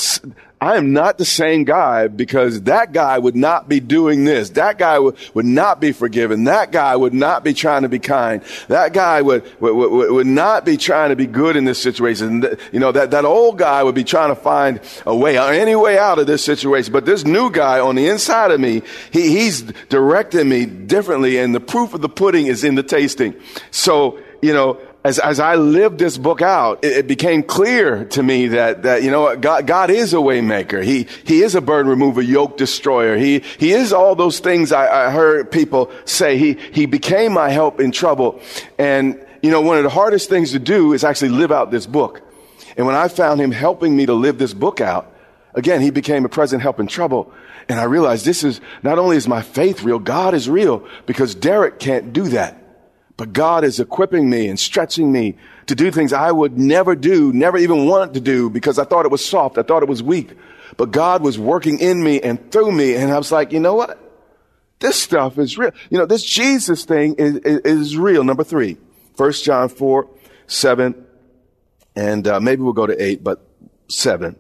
I 0.59 0.77
am 0.77 0.95
not 0.95 1.19
the 1.19 1.27
same 1.27 1.65
guy 1.65 2.09
because 2.09 2.63
that 2.63 2.93
guy 2.93 3.19
would 3.19 3.37
not 3.37 3.69
be 3.69 3.79
doing 3.79 4.25
this. 4.25 4.51
That 4.51 4.79
guy 4.79 4.99
would, 4.99 5.17
would 5.35 5.45
not 5.45 5.81
be 5.83 5.93
forgiven. 5.93 6.45
That 6.45 6.73
guy 6.73 6.97
would 6.97 7.13
not 7.13 7.45
be 7.45 7.53
trying 7.53 7.83
to 7.83 7.91
be 7.91 7.99
kind. 7.99 8.43
That 8.69 8.95
guy 8.95 9.21
would, 9.21 9.45
would, 9.61 9.75
would, 9.75 10.11
would 10.13 10.27
not 10.27 10.65
be 10.65 10.79
trying 10.79 11.11
to 11.11 11.17
be 11.17 11.27
good 11.27 11.57
in 11.57 11.67
this 11.67 11.81
situation. 11.83 12.43
You 12.73 12.81
know, 12.81 12.91
that, 12.91 13.11
that 13.11 13.27
old 13.27 13.59
guy 13.59 13.83
would 13.83 13.95
be 13.95 14.05
trying 14.05 14.31
to 14.31 14.35
find 14.35 14.81
a 15.05 15.15
way, 15.15 15.37
uh, 15.37 15.49
any 15.49 15.77
way 15.77 15.99
out 15.99 16.19
of 16.19 16.27
this 16.27 16.43
situation. 16.43 16.91
But 16.91 17.05
this 17.05 17.27
new 17.27 17.51
guy 17.51 17.79
on 17.79 17.95
the 17.95 18.09
inside 18.09 18.51
of 18.51 18.59
me, 18.59 18.81
he, 19.11 19.29
he's 19.29 19.61
directing 19.91 20.49
me 20.49 20.65
differently 20.65 21.37
and 21.37 21.55
the 21.55 21.61
proof 21.61 21.93
of 21.93 22.01
the 22.01 22.09
pudding 22.09 22.47
is 22.47 22.65
in 22.65 22.77
the 22.77 22.83
tasting. 22.83 23.35
So, 23.71 24.19
you 24.41 24.55
know, 24.55 24.81
as, 25.07 25.21
as 25.21 25.39
I 25.39 25.55
lived 25.55 26.01
this 26.01 26.19
book 26.19 26.43
out, 26.43 26.85
it, 26.85 26.93
it, 26.97 27.07
became 27.07 27.45
clear 27.45 28.07
to 28.07 28.23
me 28.25 28.49
that, 28.49 28.83
that, 28.83 29.05
you 29.05 29.11
know, 29.13 29.21
what, 29.21 29.41
God, 29.41 29.65
God 29.65 29.89
is 29.89 30.13
a 30.13 30.17
waymaker. 30.17 30.83
He, 30.83 31.07
he 31.23 31.43
is 31.43 31.55
a 31.55 31.61
burden 31.61 31.89
remover, 31.89 32.21
yoke 32.21 32.57
destroyer. 32.57 33.17
He, 33.17 33.45
he 33.59 33.71
is 33.71 33.93
all 33.93 34.17
those 34.17 34.41
things 34.41 34.73
I, 34.73 35.07
I 35.07 35.11
heard 35.13 35.53
people 35.53 35.93
say. 36.07 36.39
He, 36.39 36.55
he 36.73 36.87
became 36.87 37.33
my 37.33 37.51
help 37.51 37.79
in 37.79 37.93
trouble. 37.93 38.41
And, 38.79 39.25
you 39.43 39.53
know, 39.53 39.61
one 39.61 39.77
of 39.77 39.85
the 39.85 39.91
hardest 39.91 40.29
things 40.29 40.51
to 40.53 40.59
do 40.59 40.93
is 40.93 41.05
actually 41.05 41.29
live 41.29 41.53
out 41.53 41.71
this 41.71 41.87
book. 41.87 42.23
And 42.77 42.85
when 42.85 42.97
I 42.97 43.07
found 43.07 43.41
him 43.41 43.53
helping 43.53 43.97
me 43.97 44.07
to 44.07 44.13
live 44.13 44.39
this 44.39 44.55
book 44.55 44.81
out, 44.81 45.15
again, 45.55 45.83
he 45.83 45.91
became 45.91 46.25
a 46.25 46.29
present 46.29 46.63
help 46.63 46.81
in 46.81 46.89
trouble. 46.89 47.33
And 47.69 47.79
I 47.79 47.85
realized 47.85 48.25
this 48.25 48.43
is, 48.43 48.61
not 48.83 48.99
only 48.99 49.17
is 49.17 49.29
my 49.29 49.43
faith 49.43 49.85
real, 49.85 50.01
God 50.01 50.35
is 50.35 50.51
real 50.51 50.85
because 51.07 51.37
Derek 51.37 51.79
can't 51.79 52.13
do 52.13 52.25
that. 52.31 52.61
But 53.17 53.33
God 53.33 53.65
is 53.65 53.81
equipping 53.81 54.29
me 54.29 54.49
and 54.49 54.59
stretching 54.59 55.11
me 55.11 55.37
to 55.67 55.75
do 55.75 55.91
things 55.91 56.13
I 56.13 56.31
would 56.31 56.59
never 56.59 56.95
do, 56.95 57.33
never 57.33 57.57
even 57.57 57.87
want 57.87 58.15
to 58.15 58.21
do 58.21 58.51
because 58.51 58.79
I 58.79 58.85
thought 58.85 59.07
it 59.07 59.11
was 59.11 59.25
soft. 59.25 59.57
I 59.57 59.63
thought 59.63 59.83
it 59.83 59.89
was 59.89 60.03
weak. 60.03 60.31
But 60.77 60.91
God 60.91 61.23
was 61.23 61.39
working 61.39 61.79
in 61.79 62.03
me 62.03 62.21
and 62.21 62.51
through 62.53 62.73
me. 62.73 62.95
And 62.95 63.11
I 63.11 63.17
was 63.17 63.33
like, 63.33 63.53
you 63.53 63.61
know 63.61 63.75
what? 63.75 63.99
This 64.81 65.01
stuff 65.01 65.39
is 65.39 65.57
real. 65.57 65.71
You 65.89 65.99
know, 65.99 66.07
this 66.07 66.23
Jesus 66.23 66.85
thing 66.85 67.15
is, 67.15 67.37
is, 67.37 67.61
is 67.61 67.97
real. 67.97 68.23
Number 68.23 68.45
three, 68.45 68.77
First 69.15 69.45
John 69.45 69.71
4, 69.71 70.09
7, 70.47 71.07
and 71.95 72.29
uh, 72.29 72.41
maybe 72.41 72.63
we'll 72.63 72.75
go 72.75 72.87
to 72.87 73.03
8, 73.03 73.25
but 73.25 73.41
7. 73.89 74.37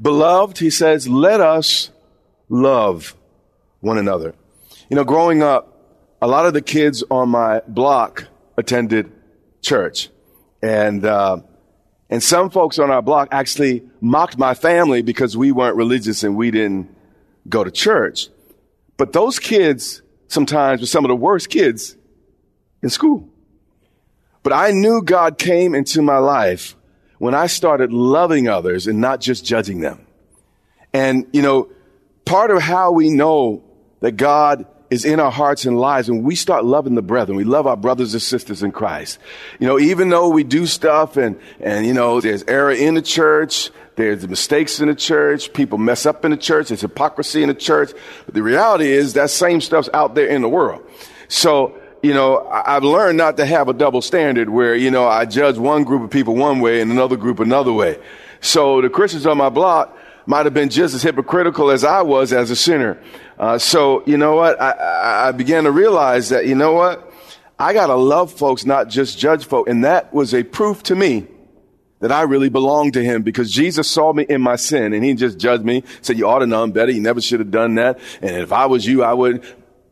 Beloved, 0.00 0.58
he 0.58 0.70
says, 0.70 1.08
let 1.08 1.40
us 1.40 1.90
love 2.48 3.16
one 3.80 3.98
another. 3.98 4.34
You 4.88 4.94
know, 4.94 5.04
growing 5.04 5.42
up, 5.42 5.77
a 6.20 6.26
lot 6.26 6.46
of 6.46 6.54
the 6.54 6.62
kids 6.62 7.04
on 7.10 7.28
my 7.28 7.62
block 7.68 8.26
attended 8.56 9.12
church. 9.62 10.08
And, 10.62 11.04
uh, 11.04 11.38
and 12.10 12.22
some 12.22 12.50
folks 12.50 12.78
on 12.78 12.90
our 12.90 13.02
block 13.02 13.28
actually 13.30 13.84
mocked 14.00 14.38
my 14.38 14.54
family 14.54 15.02
because 15.02 15.36
we 15.36 15.52
weren't 15.52 15.76
religious 15.76 16.24
and 16.24 16.36
we 16.36 16.50
didn't 16.50 16.94
go 17.48 17.62
to 17.62 17.70
church. 17.70 18.28
But 18.96 19.12
those 19.12 19.38
kids 19.38 20.02
sometimes 20.26 20.80
were 20.80 20.86
some 20.86 21.04
of 21.04 21.08
the 21.08 21.16
worst 21.16 21.48
kids 21.48 21.96
in 22.82 22.90
school. 22.90 23.28
But 24.42 24.52
I 24.52 24.72
knew 24.72 25.02
God 25.02 25.38
came 25.38 25.74
into 25.74 26.02
my 26.02 26.18
life 26.18 26.74
when 27.18 27.34
I 27.34 27.46
started 27.46 27.92
loving 27.92 28.48
others 28.48 28.86
and 28.86 29.00
not 29.00 29.20
just 29.20 29.44
judging 29.44 29.80
them. 29.80 30.06
And, 30.92 31.26
you 31.32 31.42
know, 31.42 31.70
part 32.24 32.50
of 32.50 32.62
how 32.62 32.92
we 32.92 33.10
know 33.10 33.62
that 34.00 34.12
God 34.12 34.66
is 34.90 35.04
in 35.04 35.20
our 35.20 35.30
hearts 35.30 35.66
and 35.66 35.78
lives 35.78 36.08
and 36.08 36.24
we 36.24 36.34
start 36.34 36.64
loving 36.64 36.94
the 36.94 37.02
brethren. 37.02 37.36
We 37.36 37.44
love 37.44 37.66
our 37.66 37.76
brothers 37.76 38.14
and 38.14 38.22
sisters 38.22 38.62
in 38.62 38.72
Christ. 38.72 39.18
You 39.58 39.66
know, 39.66 39.78
even 39.78 40.08
though 40.08 40.28
we 40.28 40.44
do 40.44 40.66
stuff 40.66 41.16
and, 41.16 41.38
and, 41.60 41.86
you 41.86 41.92
know, 41.92 42.20
there's 42.20 42.42
error 42.44 42.72
in 42.72 42.94
the 42.94 43.02
church, 43.02 43.70
there's 43.96 44.26
mistakes 44.26 44.80
in 44.80 44.88
the 44.88 44.94
church, 44.94 45.52
people 45.52 45.76
mess 45.76 46.06
up 46.06 46.24
in 46.24 46.30
the 46.30 46.36
church, 46.36 46.68
there's 46.68 46.80
hypocrisy 46.80 47.42
in 47.42 47.48
the 47.48 47.54
church. 47.54 47.90
But 48.24 48.34
the 48.34 48.42
reality 48.42 48.90
is 48.90 49.14
that 49.14 49.30
same 49.30 49.60
stuff's 49.60 49.90
out 49.92 50.14
there 50.14 50.26
in 50.26 50.40
the 50.40 50.48
world. 50.48 50.88
So, 51.26 51.78
you 52.02 52.14
know, 52.14 52.46
I've 52.48 52.84
learned 52.84 53.18
not 53.18 53.36
to 53.38 53.44
have 53.44 53.68
a 53.68 53.72
double 53.72 54.00
standard 54.00 54.48
where, 54.48 54.74
you 54.74 54.90
know, 54.90 55.06
I 55.06 55.24
judge 55.24 55.58
one 55.58 55.84
group 55.84 56.02
of 56.02 56.10
people 56.10 56.36
one 56.36 56.60
way 56.60 56.80
and 56.80 56.92
another 56.92 57.16
group 57.16 57.40
another 57.40 57.72
way. 57.72 57.98
So 58.40 58.80
the 58.80 58.88
Christians 58.88 59.26
on 59.26 59.36
my 59.36 59.48
block 59.48 59.97
might 60.28 60.44
have 60.44 60.52
been 60.52 60.68
just 60.68 60.94
as 60.94 61.02
hypocritical 61.02 61.70
as 61.70 61.84
I 61.84 62.02
was 62.02 62.34
as 62.34 62.50
a 62.50 62.56
sinner. 62.56 63.02
Uh, 63.38 63.56
so, 63.56 64.02
you 64.04 64.18
know 64.18 64.36
what? 64.36 64.60
I, 64.60 65.28
I 65.28 65.32
began 65.32 65.64
to 65.64 65.70
realize 65.70 66.28
that, 66.28 66.46
you 66.46 66.54
know 66.54 66.74
what? 66.74 67.10
I 67.58 67.72
got 67.72 67.86
to 67.86 67.94
love 67.94 68.30
folks, 68.30 68.66
not 68.66 68.90
just 68.90 69.18
judge 69.18 69.46
folks. 69.46 69.70
And 69.70 69.84
that 69.84 70.12
was 70.12 70.34
a 70.34 70.42
proof 70.42 70.82
to 70.84 70.94
me 70.94 71.26
that 72.00 72.12
I 72.12 72.22
really 72.22 72.50
belonged 72.50 72.92
to 72.92 73.02
him 73.02 73.22
because 73.22 73.50
Jesus 73.50 73.88
saw 73.88 74.12
me 74.12 74.26
in 74.28 74.42
my 74.42 74.56
sin 74.56 74.92
and 74.92 75.02
he 75.02 75.14
just 75.14 75.38
judged 75.38 75.64
me, 75.64 75.82
said, 76.02 76.18
you 76.18 76.28
ought 76.28 76.40
to 76.40 76.46
know 76.46 76.66
better. 76.66 76.92
You 76.92 77.00
never 77.00 77.22
should 77.22 77.40
have 77.40 77.50
done 77.50 77.76
that. 77.76 77.98
And 78.20 78.36
if 78.36 78.52
I 78.52 78.66
was 78.66 78.84
you, 78.84 79.02
I 79.02 79.14
would. 79.14 79.42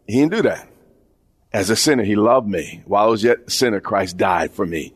He 0.06 0.20
didn't 0.20 0.32
do 0.32 0.42
that. 0.42 0.68
As 1.50 1.70
a 1.70 1.76
sinner, 1.76 2.04
he 2.04 2.14
loved 2.14 2.46
me. 2.46 2.82
While 2.84 3.06
I 3.06 3.08
was 3.08 3.24
yet 3.24 3.38
a 3.46 3.50
sinner, 3.50 3.80
Christ 3.80 4.18
died 4.18 4.52
for 4.52 4.66
me. 4.66 4.92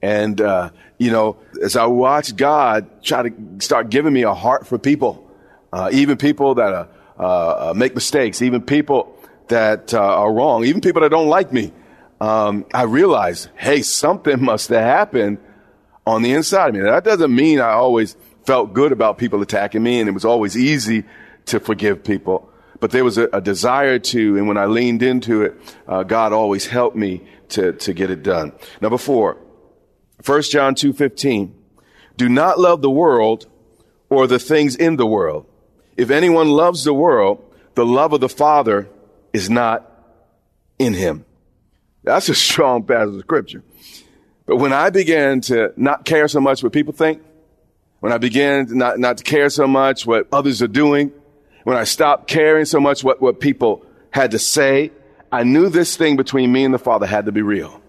And, 0.00 0.40
uh, 0.40 0.70
you 0.98 1.10
know, 1.10 1.36
as 1.62 1.76
I 1.76 1.86
watched 1.86 2.36
God 2.36 3.02
try 3.02 3.28
to 3.28 3.34
start 3.58 3.90
giving 3.90 4.12
me 4.12 4.22
a 4.22 4.34
heart 4.34 4.66
for 4.66 4.78
people, 4.78 5.28
uh, 5.72 5.90
even 5.92 6.16
people 6.16 6.54
that 6.56 6.72
uh, 6.72 6.86
uh, 7.18 7.74
make 7.76 7.94
mistakes, 7.94 8.42
even 8.42 8.62
people 8.62 9.16
that 9.48 9.92
uh, 9.92 10.00
are 10.00 10.32
wrong, 10.32 10.64
even 10.64 10.80
people 10.80 11.02
that 11.02 11.10
don't 11.10 11.28
like 11.28 11.52
me, 11.52 11.72
um, 12.20 12.64
I 12.72 12.82
realize, 12.82 13.48
hey, 13.56 13.82
something 13.82 14.42
must 14.44 14.68
have 14.70 14.82
happened 14.82 15.38
on 16.06 16.22
the 16.22 16.32
inside 16.32 16.68
of 16.68 16.74
me. 16.74 16.80
That 16.82 17.04
doesn't 17.04 17.34
mean 17.34 17.60
I 17.60 17.72
always 17.72 18.16
felt 18.44 18.72
good 18.72 18.92
about 18.92 19.18
people 19.18 19.40
attacking 19.42 19.82
me 19.82 20.00
and 20.00 20.08
it 20.08 20.12
was 20.12 20.24
always 20.24 20.56
easy 20.56 21.04
to 21.46 21.60
forgive 21.60 22.04
people. 22.04 22.50
But 22.80 22.90
there 22.90 23.04
was 23.04 23.18
a, 23.18 23.28
a 23.32 23.40
desire 23.40 23.98
to, 23.98 24.36
and 24.36 24.46
when 24.46 24.58
I 24.58 24.66
leaned 24.66 25.02
into 25.02 25.42
it, 25.42 25.54
uh, 25.88 26.02
God 26.02 26.32
always 26.32 26.66
helped 26.66 26.96
me 26.96 27.22
to, 27.50 27.72
to 27.72 27.92
get 27.92 28.10
it 28.10 28.22
done. 28.22 28.52
Number 28.80 28.98
four, 28.98 29.38
1 30.24 30.42
John 30.42 30.74
2.15. 30.74 31.52
Do 32.16 32.28
not 32.28 32.58
love 32.58 32.80
the 32.80 32.90
world 32.90 33.46
or 34.08 34.26
the 34.26 34.38
things 34.38 34.74
in 34.74 34.96
the 34.96 35.06
world. 35.06 35.46
If 35.96 36.10
anyone 36.10 36.48
loves 36.48 36.84
the 36.84 36.94
world, 36.94 37.44
the 37.74 37.84
love 37.84 38.12
of 38.12 38.20
the 38.20 38.28
Father 38.28 38.88
is 39.32 39.50
not 39.50 39.90
in 40.78 40.94
him. 40.94 41.24
That's 42.04 42.28
a 42.28 42.34
strong 42.34 42.84
passage 42.84 43.16
of 43.16 43.20
scripture. 43.20 43.62
But 44.46 44.56
when 44.56 44.72
I 44.72 44.90
began 44.90 45.40
to 45.42 45.72
not 45.76 46.04
care 46.04 46.28
so 46.28 46.40
much 46.40 46.62
what 46.62 46.72
people 46.72 46.92
think, 46.92 47.22
when 48.00 48.12
I 48.12 48.18
began 48.18 48.66
not, 48.70 48.98
not 48.98 49.18
to 49.18 49.24
care 49.24 49.48
so 49.50 49.66
much 49.66 50.06
what 50.06 50.28
others 50.32 50.62
are 50.62 50.68
doing, 50.68 51.12
when 51.64 51.76
I 51.76 51.84
stopped 51.84 52.28
caring 52.28 52.66
so 52.66 52.80
much 52.80 53.02
what, 53.02 53.20
what 53.20 53.40
people 53.40 53.84
had 54.10 54.32
to 54.32 54.38
say, 54.38 54.92
I 55.32 55.42
knew 55.42 55.68
this 55.68 55.96
thing 55.96 56.16
between 56.16 56.52
me 56.52 56.64
and 56.64 56.72
the 56.72 56.78
Father 56.78 57.06
had 57.06 57.26
to 57.26 57.32
be 57.32 57.42
real 57.42 57.80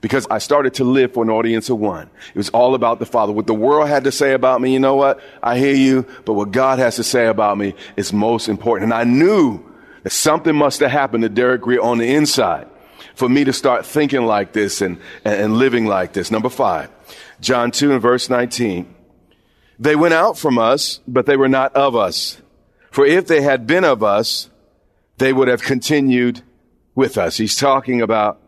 because 0.00 0.26
I 0.30 0.38
started 0.38 0.74
to 0.74 0.84
live 0.84 1.12
for 1.12 1.22
an 1.22 1.30
audience 1.30 1.68
of 1.68 1.78
one. 1.78 2.08
It 2.34 2.36
was 2.36 2.48
all 2.50 2.74
about 2.74 2.98
the 2.98 3.06
Father. 3.06 3.32
What 3.32 3.46
the 3.46 3.54
world 3.54 3.88
had 3.88 4.04
to 4.04 4.12
say 4.12 4.32
about 4.32 4.60
me, 4.60 4.72
you 4.72 4.80
know 4.80 4.96
what? 4.96 5.20
I 5.42 5.58
hear 5.58 5.74
you, 5.74 6.06
but 6.24 6.34
what 6.34 6.52
God 6.52 6.78
has 6.78 6.96
to 6.96 7.04
say 7.04 7.26
about 7.26 7.58
me 7.58 7.74
is 7.96 8.12
most 8.12 8.48
important. 8.48 8.92
And 8.92 8.94
I 8.94 9.04
knew 9.04 9.62
that 10.02 10.10
something 10.10 10.54
must 10.54 10.80
have 10.80 10.90
happened 10.90 11.22
to 11.22 11.28
Derek 11.28 11.62
Grier 11.62 11.80
on 11.80 11.98
the 11.98 12.14
inside 12.14 12.66
for 13.14 13.28
me 13.28 13.44
to 13.44 13.52
start 13.52 13.84
thinking 13.84 14.24
like 14.24 14.52
this 14.52 14.80
and, 14.80 14.98
and 15.24 15.58
living 15.58 15.86
like 15.86 16.14
this. 16.14 16.30
Number 16.30 16.48
five, 16.48 16.90
John 17.40 17.70
2 17.70 17.92
and 17.92 18.02
verse 18.02 18.30
19. 18.30 18.94
They 19.78 19.96
went 19.96 20.14
out 20.14 20.38
from 20.38 20.58
us, 20.58 21.00
but 21.06 21.26
they 21.26 21.36
were 21.36 21.48
not 21.48 21.74
of 21.74 21.96
us. 21.96 22.40
For 22.90 23.06
if 23.06 23.26
they 23.26 23.40
had 23.42 23.66
been 23.66 23.84
of 23.84 24.02
us, 24.02 24.50
they 25.18 25.32
would 25.32 25.48
have 25.48 25.62
continued 25.62 26.42
with 26.94 27.16
us. 27.18 27.36
He's 27.36 27.56
talking 27.56 28.02
about 28.02 28.40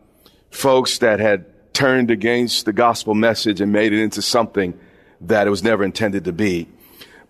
folks 0.53 0.99
that 0.99 1.19
had 1.19 1.45
turned 1.73 2.11
against 2.11 2.65
the 2.65 2.73
gospel 2.73 3.15
message 3.15 3.59
and 3.59 3.71
made 3.71 3.91
it 3.91 4.01
into 4.01 4.21
something 4.21 4.77
that 5.21 5.47
it 5.47 5.49
was 5.49 5.63
never 5.63 5.83
intended 5.83 6.25
to 6.25 6.31
be. 6.31 6.67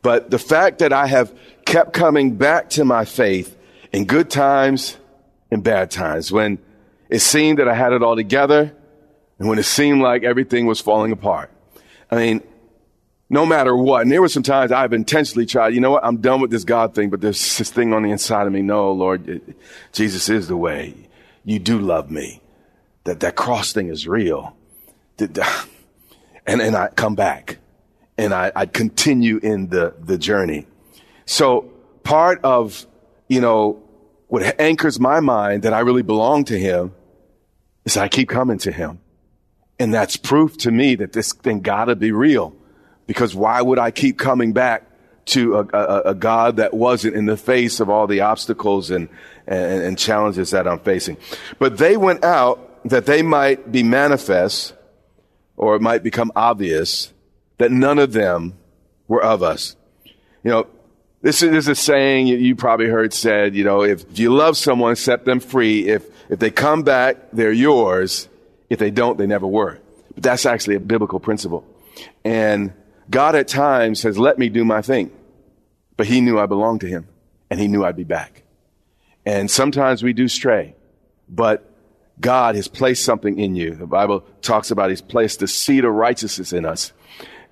But 0.02 0.30
the 0.30 0.40
fact 0.40 0.80
that 0.80 0.92
I 0.92 1.08
have 1.08 1.34
kept 1.66 1.94
coming 1.94 2.36
back 2.36 2.70
to 2.72 2.84
my 2.84 3.06
faith 3.06 3.58
in 3.94 4.06
good 4.06 4.30
times 4.30 4.98
and 5.50 5.64
bad 5.64 5.90
times, 5.92 6.32
when 6.32 6.60
it 7.10 7.20
seemed 7.20 7.60
that 7.60 7.70
I 7.70 7.74
had 7.74 7.94
it 7.94 8.04
all 8.04 8.16
together 8.16 8.76
and 9.40 9.48
when 9.48 9.58
it 9.58 9.64
seemed 9.64 10.02
like 10.02 10.24
everything 10.24 10.66
was 10.66 10.82
falling 10.82 11.12
apart. 11.12 11.50
I 12.12 12.18
mean, 12.18 12.44
no 13.30 13.46
matter 13.46 13.76
what. 13.76 14.02
And 14.02 14.12
there 14.12 14.22
were 14.22 14.30
some 14.30 14.44
times 14.44 14.72
I've 14.72 14.94
intentionally 14.94 15.46
tried, 15.46 15.74
you 15.74 15.80
know 15.80 15.92
what? 15.92 16.06
I'm 16.06 16.18
done 16.18 16.42
with 16.42 16.52
this 16.52 16.66
God 16.66 16.94
thing, 16.94 17.10
but 17.10 17.22
there's 17.22 17.58
this 17.58 17.72
thing 17.72 17.94
on 17.94 18.04
the 18.04 18.12
inside 18.12 18.46
of 18.46 18.54
me. 18.54 18.62
No, 18.62 18.92
Lord, 18.92 19.30
it, 19.30 19.58
Jesus 19.94 20.28
is 20.30 20.48
the 20.48 20.58
way. 20.58 20.94
You 21.46 21.60
do 21.60 21.80
love 21.80 22.12
me. 22.12 22.43
That, 23.06 23.20
that 23.20 23.36
cross 23.36 23.74
thing 23.74 23.90
is 23.90 24.08
real. 24.08 24.56
And, 25.20 26.62
and 26.62 26.76
I 26.76 26.88
come 26.90 27.16
back 27.16 27.60
and 28.18 28.34
I, 28.34 28.52
I 28.56 28.66
continue 28.66 29.38
in 29.38 29.68
the, 29.70 29.94
the 30.00 30.18
journey. 30.18 30.68
So 31.26 31.72
part 32.04 32.40
of, 32.44 32.86
you 33.28 33.42
know, 33.42 33.82
what 34.28 34.60
anchors 34.60 35.00
my 35.00 35.20
mind 35.20 35.64
that 35.64 35.74
I 35.74 35.80
really 35.82 36.02
belong 36.02 36.46
to 36.46 36.58
him 36.58 36.94
is 37.86 37.98
I 37.98 38.08
keep 38.08 38.30
coming 38.30 38.58
to 38.60 38.72
him. 38.72 39.00
And 39.80 39.94
that's 39.94 40.18
proof 40.18 40.58
to 40.60 40.72
me 40.72 40.96
that 40.96 41.14
this 41.14 41.34
thing 41.34 41.62
gotta 41.62 41.96
be 41.96 42.12
real. 42.12 42.56
Because 43.06 43.36
why 43.36 43.62
would 43.62 43.80
I 43.80 43.92
keep 43.92 44.18
coming 44.18 44.54
back 44.54 44.90
to 45.26 45.56
a, 45.56 45.68
a, 45.74 46.02
a 46.12 46.16
God 46.16 46.58
that 46.58 46.74
wasn't 46.74 47.16
in 47.16 47.26
the 47.26 47.38
face 47.38 47.80
of 47.80 47.90
all 47.90 48.08
the 48.08 48.22
obstacles 48.22 48.92
and, 48.92 49.10
and, 49.46 49.84
and 49.84 49.98
challenges 49.98 50.52
that 50.52 50.68
I'm 50.68 50.80
facing? 50.80 51.18
But 51.60 51.78
they 51.78 51.98
went 51.98 52.24
out 52.24 52.73
that 52.86 53.06
they 53.06 53.22
might 53.22 53.72
be 53.72 53.84
manifest 53.84 54.74
or 55.56 55.76
it 55.76 55.82
might 55.82 56.04
become 56.04 56.32
obvious 56.36 57.14
that 57.58 57.72
none 57.72 58.00
of 58.00 58.14
them 58.14 58.58
were 59.08 59.24
of 59.24 59.44
us. 59.44 59.76
You 60.44 60.52
know, 60.52 60.68
this 61.22 61.42
is, 61.42 61.68
a 61.70 61.76
saying 61.76 62.28
you 62.28 62.56
probably 62.56 62.88
heard 62.88 63.14
said, 63.14 63.56
you 63.56 63.64
know, 63.64 63.84
if 63.84 64.20
you 64.20 64.34
love 64.34 64.58
someone, 64.58 64.98
set 64.98 65.24
them 65.24 65.40
free. 65.40 65.88
If, 65.88 66.06
if 66.30 66.40
they 66.40 66.52
come 66.52 66.84
back, 66.84 67.16
they're 67.32 67.54
yours. 67.54 68.28
If 68.70 68.80
they 68.80 68.92
don't, 68.92 69.18
they 69.18 69.28
never 69.28 69.48
were. 69.48 69.80
But 70.16 70.24
that's 70.24 70.46
actually 70.46 70.76
a 70.76 70.82
biblical 70.82 71.22
principle. 71.22 71.66
And 72.26 72.74
God 73.10 73.36
at 73.36 73.48
times 73.48 74.04
has 74.04 74.18
let 74.18 74.38
me 74.38 74.50
do 74.50 74.66
my 74.66 74.82
thing, 74.82 75.12
but 75.96 76.08
he 76.08 76.20
knew 76.20 76.40
I 76.40 76.46
belonged 76.46 76.82
to 76.82 76.88
him 76.88 77.08
and 77.50 77.60
he 77.60 77.70
knew 77.70 77.86
I'd 77.86 77.96
be 77.96 78.04
back. 78.04 78.44
And 79.26 79.50
sometimes 79.50 80.04
we 80.04 80.12
do 80.12 80.28
stray, 80.28 80.76
but 81.30 81.73
God 82.20 82.56
has 82.56 82.68
placed 82.68 83.04
something 83.04 83.40
in 83.40 83.56
you. 83.56 83.76
The 83.76 83.88
Bible 83.88 84.22
talks 84.42 84.72
about 84.72 84.90
he's 84.90 85.02
placed 85.02 85.40
the 85.40 85.48
seed 85.48 85.84
of 85.84 85.94
righteousness 85.94 86.54
in 86.54 86.66
us. 86.66 86.94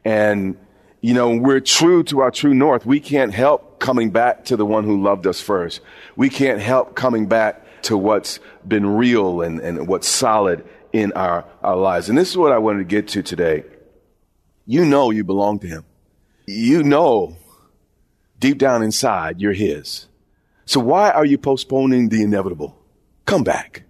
And, 0.05 0.57
you 1.01 1.13
know, 1.13 1.35
we're 1.35 1.59
true 1.59 2.03
to 2.03 2.19
our 2.19 2.31
true 2.31 2.53
north, 2.53 2.85
we 2.85 2.99
can't 2.99 3.33
help 3.33 3.79
coming 3.79 4.11
back 4.11 4.45
to 4.45 4.55
the 4.55 4.65
one 4.65 4.83
who 4.83 5.01
loved 5.01 5.25
us 5.25 5.41
first. 5.41 5.81
We 6.15 6.29
can't 6.29 6.61
help 6.61 6.95
coming 6.95 7.25
back 7.25 7.65
to 7.83 7.97
what's 7.97 8.39
been 8.67 8.85
real 8.85 9.41
and, 9.41 9.59
and 9.59 9.87
what's 9.87 10.07
solid 10.07 10.63
in 10.93 11.11
our, 11.13 11.45
our 11.63 11.75
lives. 11.75 12.09
And 12.09 12.17
this 12.17 12.29
is 12.29 12.37
what 12.37 12.51
I 12.51 12.59
wanted 12.59 12.79
to 12.79 12.85
get 12.85 13.07
to 13.09 13.23
today. 13.23 13.63
You 14.65 14.85
know 14.85 15.09
you 15.09 15.23
belong 15.23 15.59
to 15.59 15.67
him. 15.67 15.85
You 16.45 16.83
know 16.83 17.37
deep 18.39 18.57
down 18.57 18.83
inside 18.83 19.39
you're 19.39 19.53
his. 19.53 20.07
So 20.65 20.79
why 20.79 21.11
are 21.11 21.25
you 21.25 21.37
postponing 21.37 22.09
the 22.09 22.21
inevitable? 22.21 22.77
Come 23.25 23.43
back. 23.43 23.83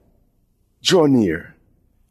Draw 0.81 1.05
near. 1.07 1.55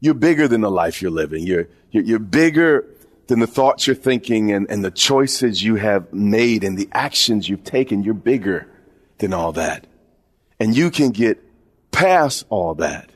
You're 0.00 0.14
bigger 0.14 0.48
than 0.48 0.60
the 0.60 0.70
life 0.70 1.02
you're 1.02 1.10
living. 1.10 1.46
You're, 1.46 1.68
you're, 1.90 2.04
you're 2.04 2.18
bigger 2.18 2.86
than 3.26 3.38
the 3.38 3.46
thoughts 3.46 3.86
you're 3.86 3.96
thinking 3.96 4.52
and, 4.52 4.68
and 4.70 4.84
the 4.84 4.90
choices 4.90 5.62
you 5.62 5.76
have 5.76 6.12
made 6.12 6.64
and 6.64 6.76
the 6.76 6.88
actions 6.92 7.48
you've 7.48 7.64
taken. 7.64 8.02
You're 8.02 8.14
bigger 8.14 8.66
than 9.18 9.32
all 9.32 9.52
that. 9.52 9.86
And 10.58 10.76
you 10.76 10.90
can 10.90 11.10
get 11.10 11.38
past 11.90 12.46
all 12.48 12.74
that 12.76 13.10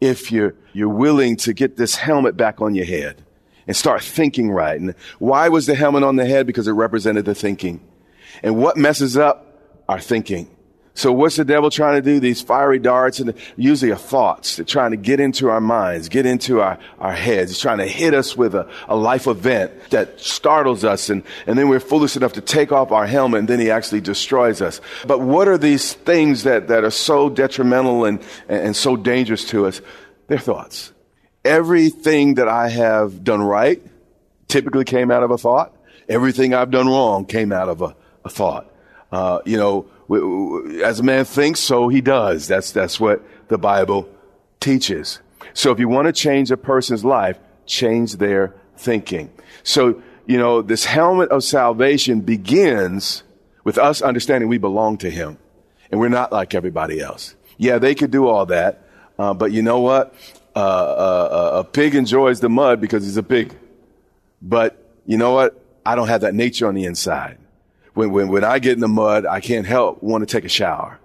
if 0.00 0.32
you're, 0.32 0.54
you're 0.72 0.88
willing 0.88 1.36
to 1.36 1.52
get 1.52 1.76
this 1.76 1.96
helmet 1.96 2.36
back 2.36 2.60
on 2.60 2.74
your 2.74 2.86
head 2.86 3.24
and 3.66 3.76
start 3.76 4.02
thinking 4.02 4.50
right. 4.50 4.80
And 4.80 4.94
why 5.18 5.48
was 5.48 5.66
the 5.66 5.74
helmet 5.74 6.02
on 6.02 6.16
the 6.16 6.24
head? 6.24 6.46
Because 6.46 6.66
it 6.66 6.72
represented 6.72 7.24
the 7.24 7.34
thinking. 7.34 7.80
And 8.42 8.56
what 8.56 8.76
messes 8.76 9.16
up 9.16 9.46
our 9.88 10.00
thinking? 10.00 10.48
So 10.98 11.12
what's 11.12 11.36
the 11.36 11.44
devil 11.44 11.70
trying 11.70 11.94
to 11.94 12.02
do? 12.02 12.18
These 12.18 12.42
fiery 12.42 12.80
darts 12.80 13.20
and 13.20 13.32
usually 13.56 13.92
are 13.92 13.96
thoughts. 13.96 14.56
They're 14.56 14.64
trying 14.64 14.90
to 14.90 14.96
get 14.96 15.20
into 15.20 15.48
our 15.48 15.60
minds, 15.60 16.08
get 16.08 16.26
into 16.26 16.60
our, 16.60 16.76
our 16.98 17.12
heads. 17.12 17.52
He's 17.52 17.60
trying 17.60 17.78
to 17.78 17.86
hit 17.86 18.14
us 18.14 18.36
with 18.36 18.52
a, 18.56 18.68
a 18.88 18.96
life 18.96 19.28
event 19.28 19.90
that 19.90 20.18
startles 20.18 20.82
us 20.82 21.08
and, 21.08 21.22
and 21.46 21.56
then 21.56 21.68
we're 21.68 21.78
foolish 21.78 22.16
enough 22.16 22.32
to 22.32 22.40
take 22.40 22.72
off 22.72 22.90
our 22.90 23.06
helmet 23.06 23.38
and 23.38 23.48
then 23.48 23.60
he 23.60 23.70
actually 23.70 24.00
destroys 24.00 24.60
us. 24.60 24.80
But 25.06 25.20
what 25.20 25.46
are 25.46 25.56
these 25.56 25.92
things 25.92 26.42
that, 26.42 26.66
that 26.66 26.82
are 26.82 26.90
so 26.90 27.30
detrimental 27.30 28.04
and, 28.04 28.20
and 28.48 28.74
so 28.74 28.96
dangerous 28.96 29.44
to 29.50 29.66
us? 29.66 29.80
They're 30.26 30.36
thoughts. 30.36 30.92
Everything 31.44 32.34
that 32.34 32.48
I 32.48 32.70
have 32.70 33.22
done 33.22 33.40
right 33.40 33.80
typically 34.48 34.84
came 34.84 35.12
out 35.12 35.22
of 35.22 35.30
a 35.30 35.38
thought. 35.38 35.76
Everything 36.08 36.54
I've 36.54 36.72
done 36.72 36.88
wrong 36.88 37.24
came 37.24 37.52
out 37.52 37.68
of 37.68 37.82
a, 37.82 37.94
a 38.24 38.28
thought. 38.28 38.68
Uh, 39.10 39.40
you 39.44 39.56
know, 39.56 39.86
as 40.82 41.00
a 41.00 41.02
man 41.02 41.24
thinks, 41.24 41.60
so 41.60 41.88
he 41.88 42.00
does. 42.00 42.46
That's, 42.46 42.72
that's 42.72 43.00
what 43.00 43.22
the 43.48 43.58
Bible 43.58 44.08
teaches. 44.60 45.20
So 45.54 45.70
if 45.70 45.78
you 45.78 45.88
want 45.88 46.06
to 46.06 46.12
change 46.12 46.50
a 46.50 46.56
person's 46.56 47.04
life, 47.04 47.38
change 47.66 48.16
their 48.16 48.54
thinking. 48.76 49.30
So, 49.62 50.02
you 50.26 50.38
know, 50.38 50.62
this 50.62 50.84
helmet 50.84 51.30
of 51.30 51.42
salvation 51.42 52.20
begins 52.20 53.22
with 53.64 53.78
us 53.78 54.02
understanding 54.02 54.48
we 54.48 54.58
belong 54.58 54.98
to 54.98 55.10
him 55.10 55.38
and 55.90 56.00
we're 56.00 56.08
not 56.08 56.32
like 56.32 56.54
everybody 56.54 57.00
else. 57.00 57.34
Yeah, 57.56 57.78
they 57.78 57.94
could 57.94 58.10
do 58.10 58.28
all 58.28 58.46
that. 58.46 58.84
Uh, 59.18 59.34
but 59.34 59.52
you 59.52 59.62
know 59.62 59.80
what? 59.80 60.14
Uh, 60.54 60.58
uh, 60.58 61.50
a 61.54 61.64
pig 61.64 61.94
enjoys 61.94 62.40
the 62.40 62.48
mud 62.48 62.80
because 62.80 63.04
he's 63.04 63.16
a 63.16 63.22
pig. 63.22 63.54
But 64.40 64.76
you 65.06 65.16
know 65.16 65.32
what? 65.32 65.60
I 65.84 65.94
don't 65.94 66.08
have 66.08 66.20
that 66.20 66.34
nature 66.34 66.68
on 66.68 66.74
the 66.74 66.84
inside 66.84 67.38
when, 67.98 68.12
when, 68.12 68.28
when 68.28 68.44
I 68.44 68.60
get 68.60 68.74
in 68.74 68.80
the 68.80 68.86
mud, 68.86 69.26
I 69.26 69.40
can't 69.40 69.66
help 69.66 70.04
want 70.04 70.22
to 70.22 70.32
take 70.32 70.44
a 70.44 70.48
shower 70.48 71.00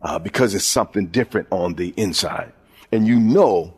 uh, 0.00 0.20
because 0.20 0.54
it's 0.54 0.64
something 0.64 1.08
different 1.08 1.48
on 1.50 1.74
the 1.74 1.92
inside. 1.96 2.52
And 2.92 3.04
you 3.04 3.18
know 3.18 3.74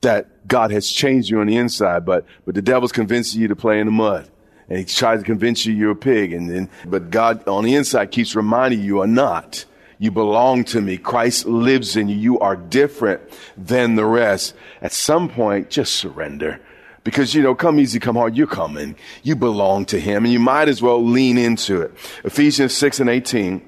that 0.00 0.48
God 0.48 0.70
has 0.70 0.88
changed 0.88 1.28
you 1.28 1.40
on 1.40 1.46
the 1.46 1.56
inside, 1.58 2.06
but, 2.06 2.24
but 2.46 2.54
the 2.54 2.62
devil's 2.62 2.90
convincing 2.90 3.42
you 3.42 3.48
to 3.48 3.56
play 3.56 3.80
in 3.80 3.86
the 3.86 3.92
mud. 3.92 4.30
And 4.70 4.78
he 4.78 4.86
tries 4.86 5.20
to 5.20 5.26
convince 5.26 5.66
you 5.66 5.74
you're 5.74 5.90
a 5.90 5.96
pig. 5.96 6.32
And 6.32 6.48
then, 6.48 6.70
but 6.86 7.10
God 7.10 7.46
on 7.46 7.64
the 7.64 7.74
inside 7.74 8.10
keeps 8.10 8.34
reminding 8.34 8.80
you 8.80 8.86
you 8.86 9.00
are 9.00 9.06
not. 9.06 9.66
You 9.98 10.10
belong 10.10 10.64
to 10.64 10.80
me. 10.80 10.96
Christ 10.96 11.44
lives 11.44 11.96
in 11.96 12.08
you. 12.08 12.16
You 12.16 12.38
are 12.38 12.56
different 12.56 13.20
than 13.58 13.94
the 13.96 14.06
rest. 14.06 14.54
At 14.80 14.92
some 14.92 15.28
point, 15.28 15.68
just 15.68 15.96
surrender. 15.96 16.60
Because, 17.04 17.34
you 17.34 17.42
know, 17.42 17.54
come 17.54 17.78
easy, 17.78 18.00
come 18.00 18.16
hard, 18.16 18.36
you're 18.36 18.46
coming. 18.46 18.96
You 19.22 19.36
belong 19.36 19.84
to 19.86 20.00
him 20.00 20.24
and 20.24 20.32
you 20.32 20.40
might 20.40 20.68
as 20.68 20.80
well 20.80 21.04
lean 21.04 21.36
into 21.36 21.82
it. 21.82 21.92
Ephesians 22.24 22.74
6 22.74 23.00
and 23.00 23.10
18 23.10 23.62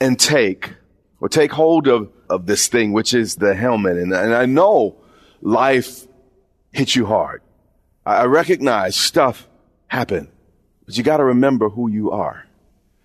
and 0.00 0.18
take 0.18 0.72
or 1.20 1.28
take 1.28 1.52
hold 1.52 1.86
of, 1.86 2.10
of 2.30 2.46
this 2.46 2.68
thing, 2.68 2.92
which 2.92 3.12
is 3.12 3.36
the 3.36 3.54
helmet. 3.54 3.98
And, 3.98 4.12
and 4.12 4.34
I 4.34 4.46
know 4.46 4.96
life 5.42 6.06
hits 6.72 6.96
you 6.96 7.06
hard. 7.06 7.42
I 8.04 8.24
recognize 8.24 8.96
stuff 8.96 9.46
happened, 9.86 10.28
but 10.86 10.96
you 10.96 11.04
got 11.04 11.18
to 11.18 11.24
remember 11.24 11.68
who 11.68 11.88
you 11.88 12.10
are. 12.10 12.46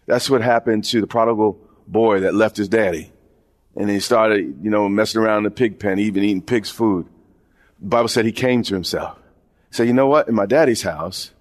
That's 0.07 0.29
what 0.29 0.41
happened 0.41 0.85
to 0.85 1.01
the 1.01 1.05
prodigal 1.05 1.59
boy 1.85 2.21
that 2.21 2.33
left 2.33 2.57
his 2.57 2.69
daddy. 2.69 3.11
And 3.75 3.89
he 3.89 3.99
started, 3.99 4.59
you 4.63 4.71
know, 4.71 4.89
messing 4.89 5.21
around 5.21 5.39
in 5.39 5.43
the 5.43 5.51
pig 5.51 5.79
pen, 5.79 5.99
even 5.99 6.23
eating 6.23 6.41
pig's 6.41 6.71
food. 6.71 7.07
Bible 7.79 8.07
said 8.07 8.25
he 8.25 8.31
came 8.31 8.63
to 8.63 8.73
himself. 8.73 9.17
Say, 9.71 9.85
you 9.85 9.93
know 9.93 10.07
what? 10.07 10.27
In 10.27 10.35
my 10.35 10.45
daddy's 10.45 10.81
house, 10.81 11.31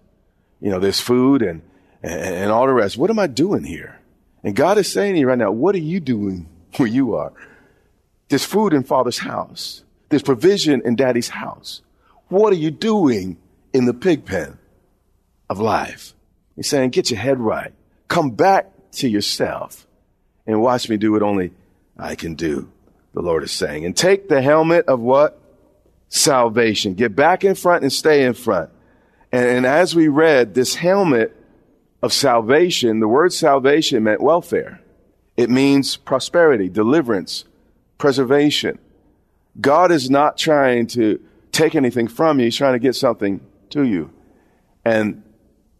you 0.60 0.70
know, 0.70 0.78
there's 0.78 1.00
food 1.00 1.42
and, 1.42 1.62
and, 2.02 2.34
and 2.34 2.50
all 2.50 2.66
the 2.66 2.72
rest. 2.72 2.96
What 2.96 3.10
am 3.10 3.18
I 3.18 3.26
doing 3.26 3.64
here? 3.64 3.98
And 4.42 4.54
God 4.54 4.78
is 4.78 4.92
saying 4.92 5.14
to 5.14 5.20
you 5.20 5.28
right 5.28 5.38
now, 5.38 5.50
what 5.50 5.74
are 5.74 5.78
you 5.78 6.00
doing 6.00 6.48
where 6.76 6.88
you 6.88 7.14
are? 7.14 7.32
There's 8.28 8.44
food 8.44 8.72
in 8.72 8.82
father's 8.82 9.18
house. 9.18 9.82
There's 10.08 10.22
provision 10.22 10.82
in 10.84 10.96
daddy's 10.96 11.28
house. 11.28 11.82
What 12.28 12.52
are 12.52 12.56
you 12.56 12.70
doing 12.70 13.38
in 13.72 13.84
the 13.86 13.94
pig 13.94 14.24
pen 14.24 14.58
of 15.48 15.60
life? 15.60 16.14
He's 16.56 16.68
saying, 16.68 16.90
get 16.90 17.10
your 17.10 17.20
head 17.20 17.38
right. 17.38 17.72
Come 18.08 18.30
back 18.30 18.70
to 18.92 19.08
yourself 19.08 19.86
and 20.46 20.60
watch 20.60 20.88
me 20.88 20.96
do 20.96 21.12
what 21.12 21.22
only 21.22 21.52
I 21.98 22.14
can 22.14 22.34
do. 22.34 22.70
The 23.14 23.22
Lord 23.22 23.42
is 23.42 23.52
saying, 23.52 23.84
and 23.84 23.96
take 23.96 24.28
the 24.28 24.42
helmet 24.42 24.86
of 24.86 25.00
what? 25.00 25.40
Salvation. 26.08 26.94
Get 26.94 27.14
back 27.16 27.44
in 27.44 27.54
front 27.54 27.82
and 27.82 27.92
stay 27.92 28.24
in 28.24 28.34
front. 28.34 28.70
And, 29.32 29.44
and 29.48 29.66
as 29.66 29.94
we 29.94 30.08
read, 30.08 30.54
this 30.54 30.74
helmet 30.74 31.36
of 32.02 32.12
salvation, 32.12 33.00
the 33.00 33.08
word 33.08 33.32
salvation 33.32 34.04
meant 34.04 34.20
welfare. 34.20 34.80
It 35.36 35.50
means 35.50 35.96
prosperity, 35.96 36.68
deliverance, 36.68 37.44
preservation. 37.98 38.78
God 39.60 39.90
is 39.90 40.08
not 40.08 40.36
trying 40.38 40.86
to 40.88 41.20
take 41.52 41.74
anything 41.74 42.08
from 42.08 42.38
you. 42.38 42.46
He's 42.46 42.56
trying 42.56 42.74
to 42.74 42.78
get 42.78 42.94
something 42.94 43.40
to 43.70 43.82
you. 43.82 44.10
And 44.84 45.22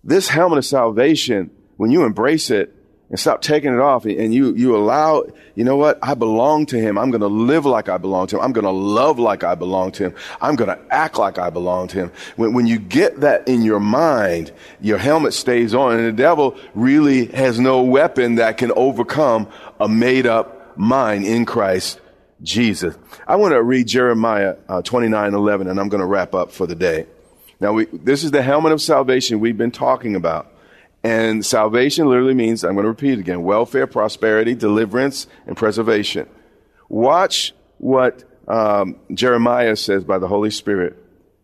this 0.03 0.29
helmet 0.29 0.59
of 0.59 0.65
salvation, 0.65 1.51
when 1.77 1.91
you 1.91 2.05
embrace 2.05 2.51
it, 2.51 2.76
and 3.09 3.21
stop 3.21 3.41
taking 3.41 3.73
it 3.73 3.79
off 3.79 4.05
and 4.05 4.35
you, 4.35 4.53
you 4.55 4.77
allow, 4.77 5.25
you 5.55 5.63
know 5.63 5.77
what? 5.77 5.99
I 6.03 6.15
belong 6.15 6.67
to 6.67 6.79
him. 6.79 6.99
I'm 6.99 7.11
going 7.11 7.21
to 7.21 7.29
live 7.29 7.65
like 7.65 7.89
I 7.89 7.99
belong 7.99 8.27
to 8.29 8.37
him. 8.37 8.43
I'm 8.43 8.53
going 8.53 8.65
to 8.65 8.71
love 8.71 9.19
like 9.19 9.45
I 9.45 9.55
belong 9.55 9.93
to 9.93 10.07
him. 10.07 10.15
I'm 10.41 10.57
going 10.57 10.69
to 10.69 10.79
act 10.93 11.17
like 11.17 11.39
I 11.39 11.51
belong 11.51 11.87
to 11.89 11.99
him. 11.99 12.13
When, 12.35 12.53
when 12.53 12.67
you 12.67 12.79
get 12.79 13.21
that 13.21 13.47
in 13.47 13.63
your 13.63 13.79
mind, 13.79 14.53
your 14.81 14.99
helmet 14.99 15.35
stays 15.35 15.73
on 15.75 15.97
and 15.97 16.07
the 16.07 16.13
devil 16.13 16.57
really 16.75 17.27
has 17.27 17.61
no 17.61 17.83
weapon 17.83 18.37
that 18.37 18.59
can 18.59 18.73
overcome 18.73 19.49
a 19.79 19.89
made 19.89 20.27
up 20.27 20.77
mind 20.77 21.25
in 21.25 21.45
Christ 21.45 22.01
Jesus. 22.43 22.97
I 23.27 23.37
want 23.37 23.53
to 23.53 23.63
read 23.63 23.87
Jeremiah 23.87 24.57
uh, 24.69 24.83
29, 24.83 25.33
11 25.33 25.69
and 25.69 25.79
I'm 25.79 25.89
going 25.89 26.01
to 26.01 26.07
wrap 26.07 26.35
up 26.35 26.51
for 26.51 26.67
the 26.67 26.75
day. 26.75 27.07
Now 27.61 27.73
we, 27.73 27.87
this 27.87 28.25
is 28.25 28.33
the 28.33 28.43
helmet 28.43 28.73
of 28.73 28.83
salvation 28.83 29.41
we've 29.41 29.57
been 29.57 29.71
talking 29.71 30.17
about. 30.17 30.53
And 31.07 31.47
salvation 31.47 32.09
literally 32.09 32.35
means, 32.35 32.65
I'm 32.65 32.75
going 32.75 32.83
to 32.83 32.89
repeat 32.89 33.13
it 33.13 33.21
again, 33.21 33.45
welfare, 33.45 33.87
prosperity, 33.87 34.57
deliverance, 34.57 35.29
and 35.47 35.57
preservation. 35.57 36.29
Watch 36.89 37.55
what 37.79 38.25
um, 38.49 38.99
Jeremiah 39.15 39.77
says 39.77 40.03
by 40.03 40.19
the 40.19 40.27
Holy 40.27 40.51
Spirit. 40.51 40.97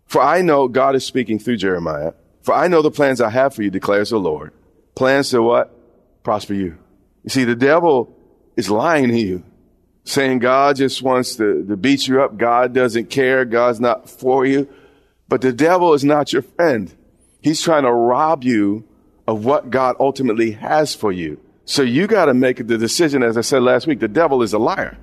For 0.07 0.21
I 0.21 0.43
know 0.43 0.67
God 0.67 0.97
is 0.97 1.07
speaking 1.07 1.39
through 1.39 1.59
Jeremiah. 1.59 2.15
For 2.41 2.53
I 2.53 2.67
know 2.67 2.83
the 2.83 2.91
plans 2.91 3.21
I 3.21 3.31
have 3.31 3.55
for 3.55 3.63
you, 3.63 3.71
declares 3.71 4.11
the 4.11 4.19
Lord. 4.19 4.53
Plans 4.97 5.31
to 5.31 5.41
what? 5.41 5.73
Prosper 6.25 6.55
you. 6.55 6.77
You 7.23 7.31
see, 7.31 7.45
the 7.45 7.55
devil 7.55 8.19
is 8.57 8.69
lying 8.69 9.11
to 9.11 9.17
you, 9.17 9.45
saying 10.03 10.41
God 10.41 10.75
just 10.75 11.03
wants 11.03 11.37
to, 11.37 11.65
to 11.69 11.77
beat 11.77 12.09
you 12.09 12.21
up. 12.21 12.37
God 12.37 12.75
doesn't 12.75 13.11
care. 13.11 13.45
God's 13.45 13.79
not 13.79 14.11
for 14.11 14.45
you. 14.45 14.69
But 15.29 15.41
the 15.41 15.53
devil 15.53 15.95
is 15.95 16.03
not 16.03 16.33
your 16.33 16.43
friend. 16.43 16.93
He's 17.41 17.63
trying 17.63 17.85
to 17.85 17.93
rob 17.93 18.43
you 18.43 18.89
of 19.33 19.47
what 19.47 19.71
God 19.71 19.97
ultimately 19.99 20.51
has 20.53 20.95
for 20.95 21.11
you. 21.11 21.41
So 21.65 21.81
you 21.83 22.07
got 22.07 22.27
to 22.27 22.35
make 22.35 22.59
the 22.67 22.77
decision, 22.77 23.23
as 23.23 23.39
I 23.39 23.41
said 23.41 23.63
last 23.63 23.87
week, 23.87 23.99
the 23.99 24.09
devil 24.09 24.43
is 24.43 24.53
a 24.53 24.59
liar. 24.59 24.99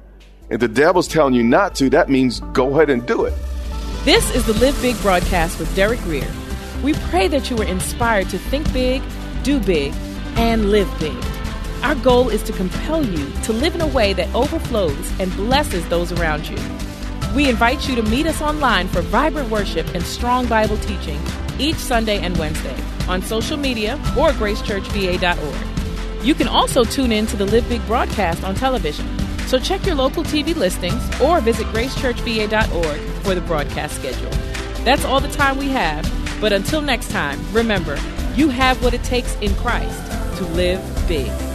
If 0.52 0.60
the 0.60 0.68
devil's 0.68 1.08
telling 1.08 1.34
you 1.34 1.42
not 1.44 1.74
to, 1.76 1.90
that 1.90 2.10
means 2.10 2.40
go 2.54 2.72
ahead 2.76 2.92
and 2.92 3.06
do 3.08 3.26
it. 3.26 3.34
This 4.06 4.34
is 4.36 4.46
the 4.46 4.54
Live 4.54 4.80
Big 4.84 4.96
broadcast 5.02 5.58
with 5.58 5.74
Derek 5.76 6.00
Grier. 6.02 6.32
We 6.84 6.94
pray 7.10 7.28
that 7.28 7.50
you 7.50 7.56
were 7.56 7.66
inspired 7.66 8.30
to 8.30 8.38
think 8.38 8.72
big, 8.72 9.02
do 9.42 9.60
big, 9.60 9.94
and 10.36 10.70
live 10.70 10.90
big. 11.00 11.18
Our 11.82 11.96
goal 11.96 12.30
is 12.30 12.44
to 12.44 12.54
compel 12.54 13.04
you 13.04 13.32
to 13.44 13.54
live 13.54 13.74
in 13.74 13.82
a 13.82 13.88
way 13.88 14.14
that 14.14 14.34
overflows 14.36 15.20
and 15.20 15.32
blesses 15.38 15.88
those 15.90 16.12
around 16.12 16.48
you. 16.48 16.58
We 17.36 17.50
invite 17.50 17.90
you 17.90 17.96
to 17.96 18.04
meet 18.04 18.28
us 18.28 18.42
online 18.42 18.90
for 18.90 19.02
vibrant 19.02 19.50
worship 19.50 19.88
and 19.96 20.04
strong 20.04 20.46
Bible 20.46 20.78
teaching 20.78 21.20
each 21.60 21.76
Sunday 21.76 22.20
and 22.20 22.38
Wednesday 22.38 22.76
on 23.08 23.22
social 23.22 23.58
media 23.58 23.96
or 24.18 24.30
gracechurchva.org. 24.32 26.26
You 26.26 26.36
can 26.36 26.48
also 26.48 26.84
tune 26.84 27.12
in 27.12 27.28
to 27.28 27.38
the 27.38 27.46
Live 27.46 27.68
Big 27.70 27.86
broadcast 27.88 28.44
on 28.44 28.56
television. 28.56 29.08
So 29.48 29.58
check 29.60 29.86
your 29.86 29.96
local 29.96 30.24
TV 30.24 30.56
listings 30.56 31.04
or 31.22 31.42
visit 31.42 31.66
gracechurchva.org 31.68 33.00
for 33.24 33.36
the 33.36 33.42
broadcast 33.42 33.96
schedule. 33.96 34.32
That's 34.84 35.06
all 35.06 35.20
the 35.20 35.30
time 35.30 35.58
we 35.58 35.70
have, 35.70 36.10
but 36.40 36.54
until 36.54 36.82
next 36.82 37.10
time, 37.12 37.40
remember, 37.52 37.98
you 38.36 38.50
have 38.50 38.82
what 38.84 38.94
it 38.94 39.04
takes 39.04 39.36
in 39.38 39.54
Christ 39.56 40.38
to 40.38 40.46
live 40.46 40.82
big. 41.08 41.49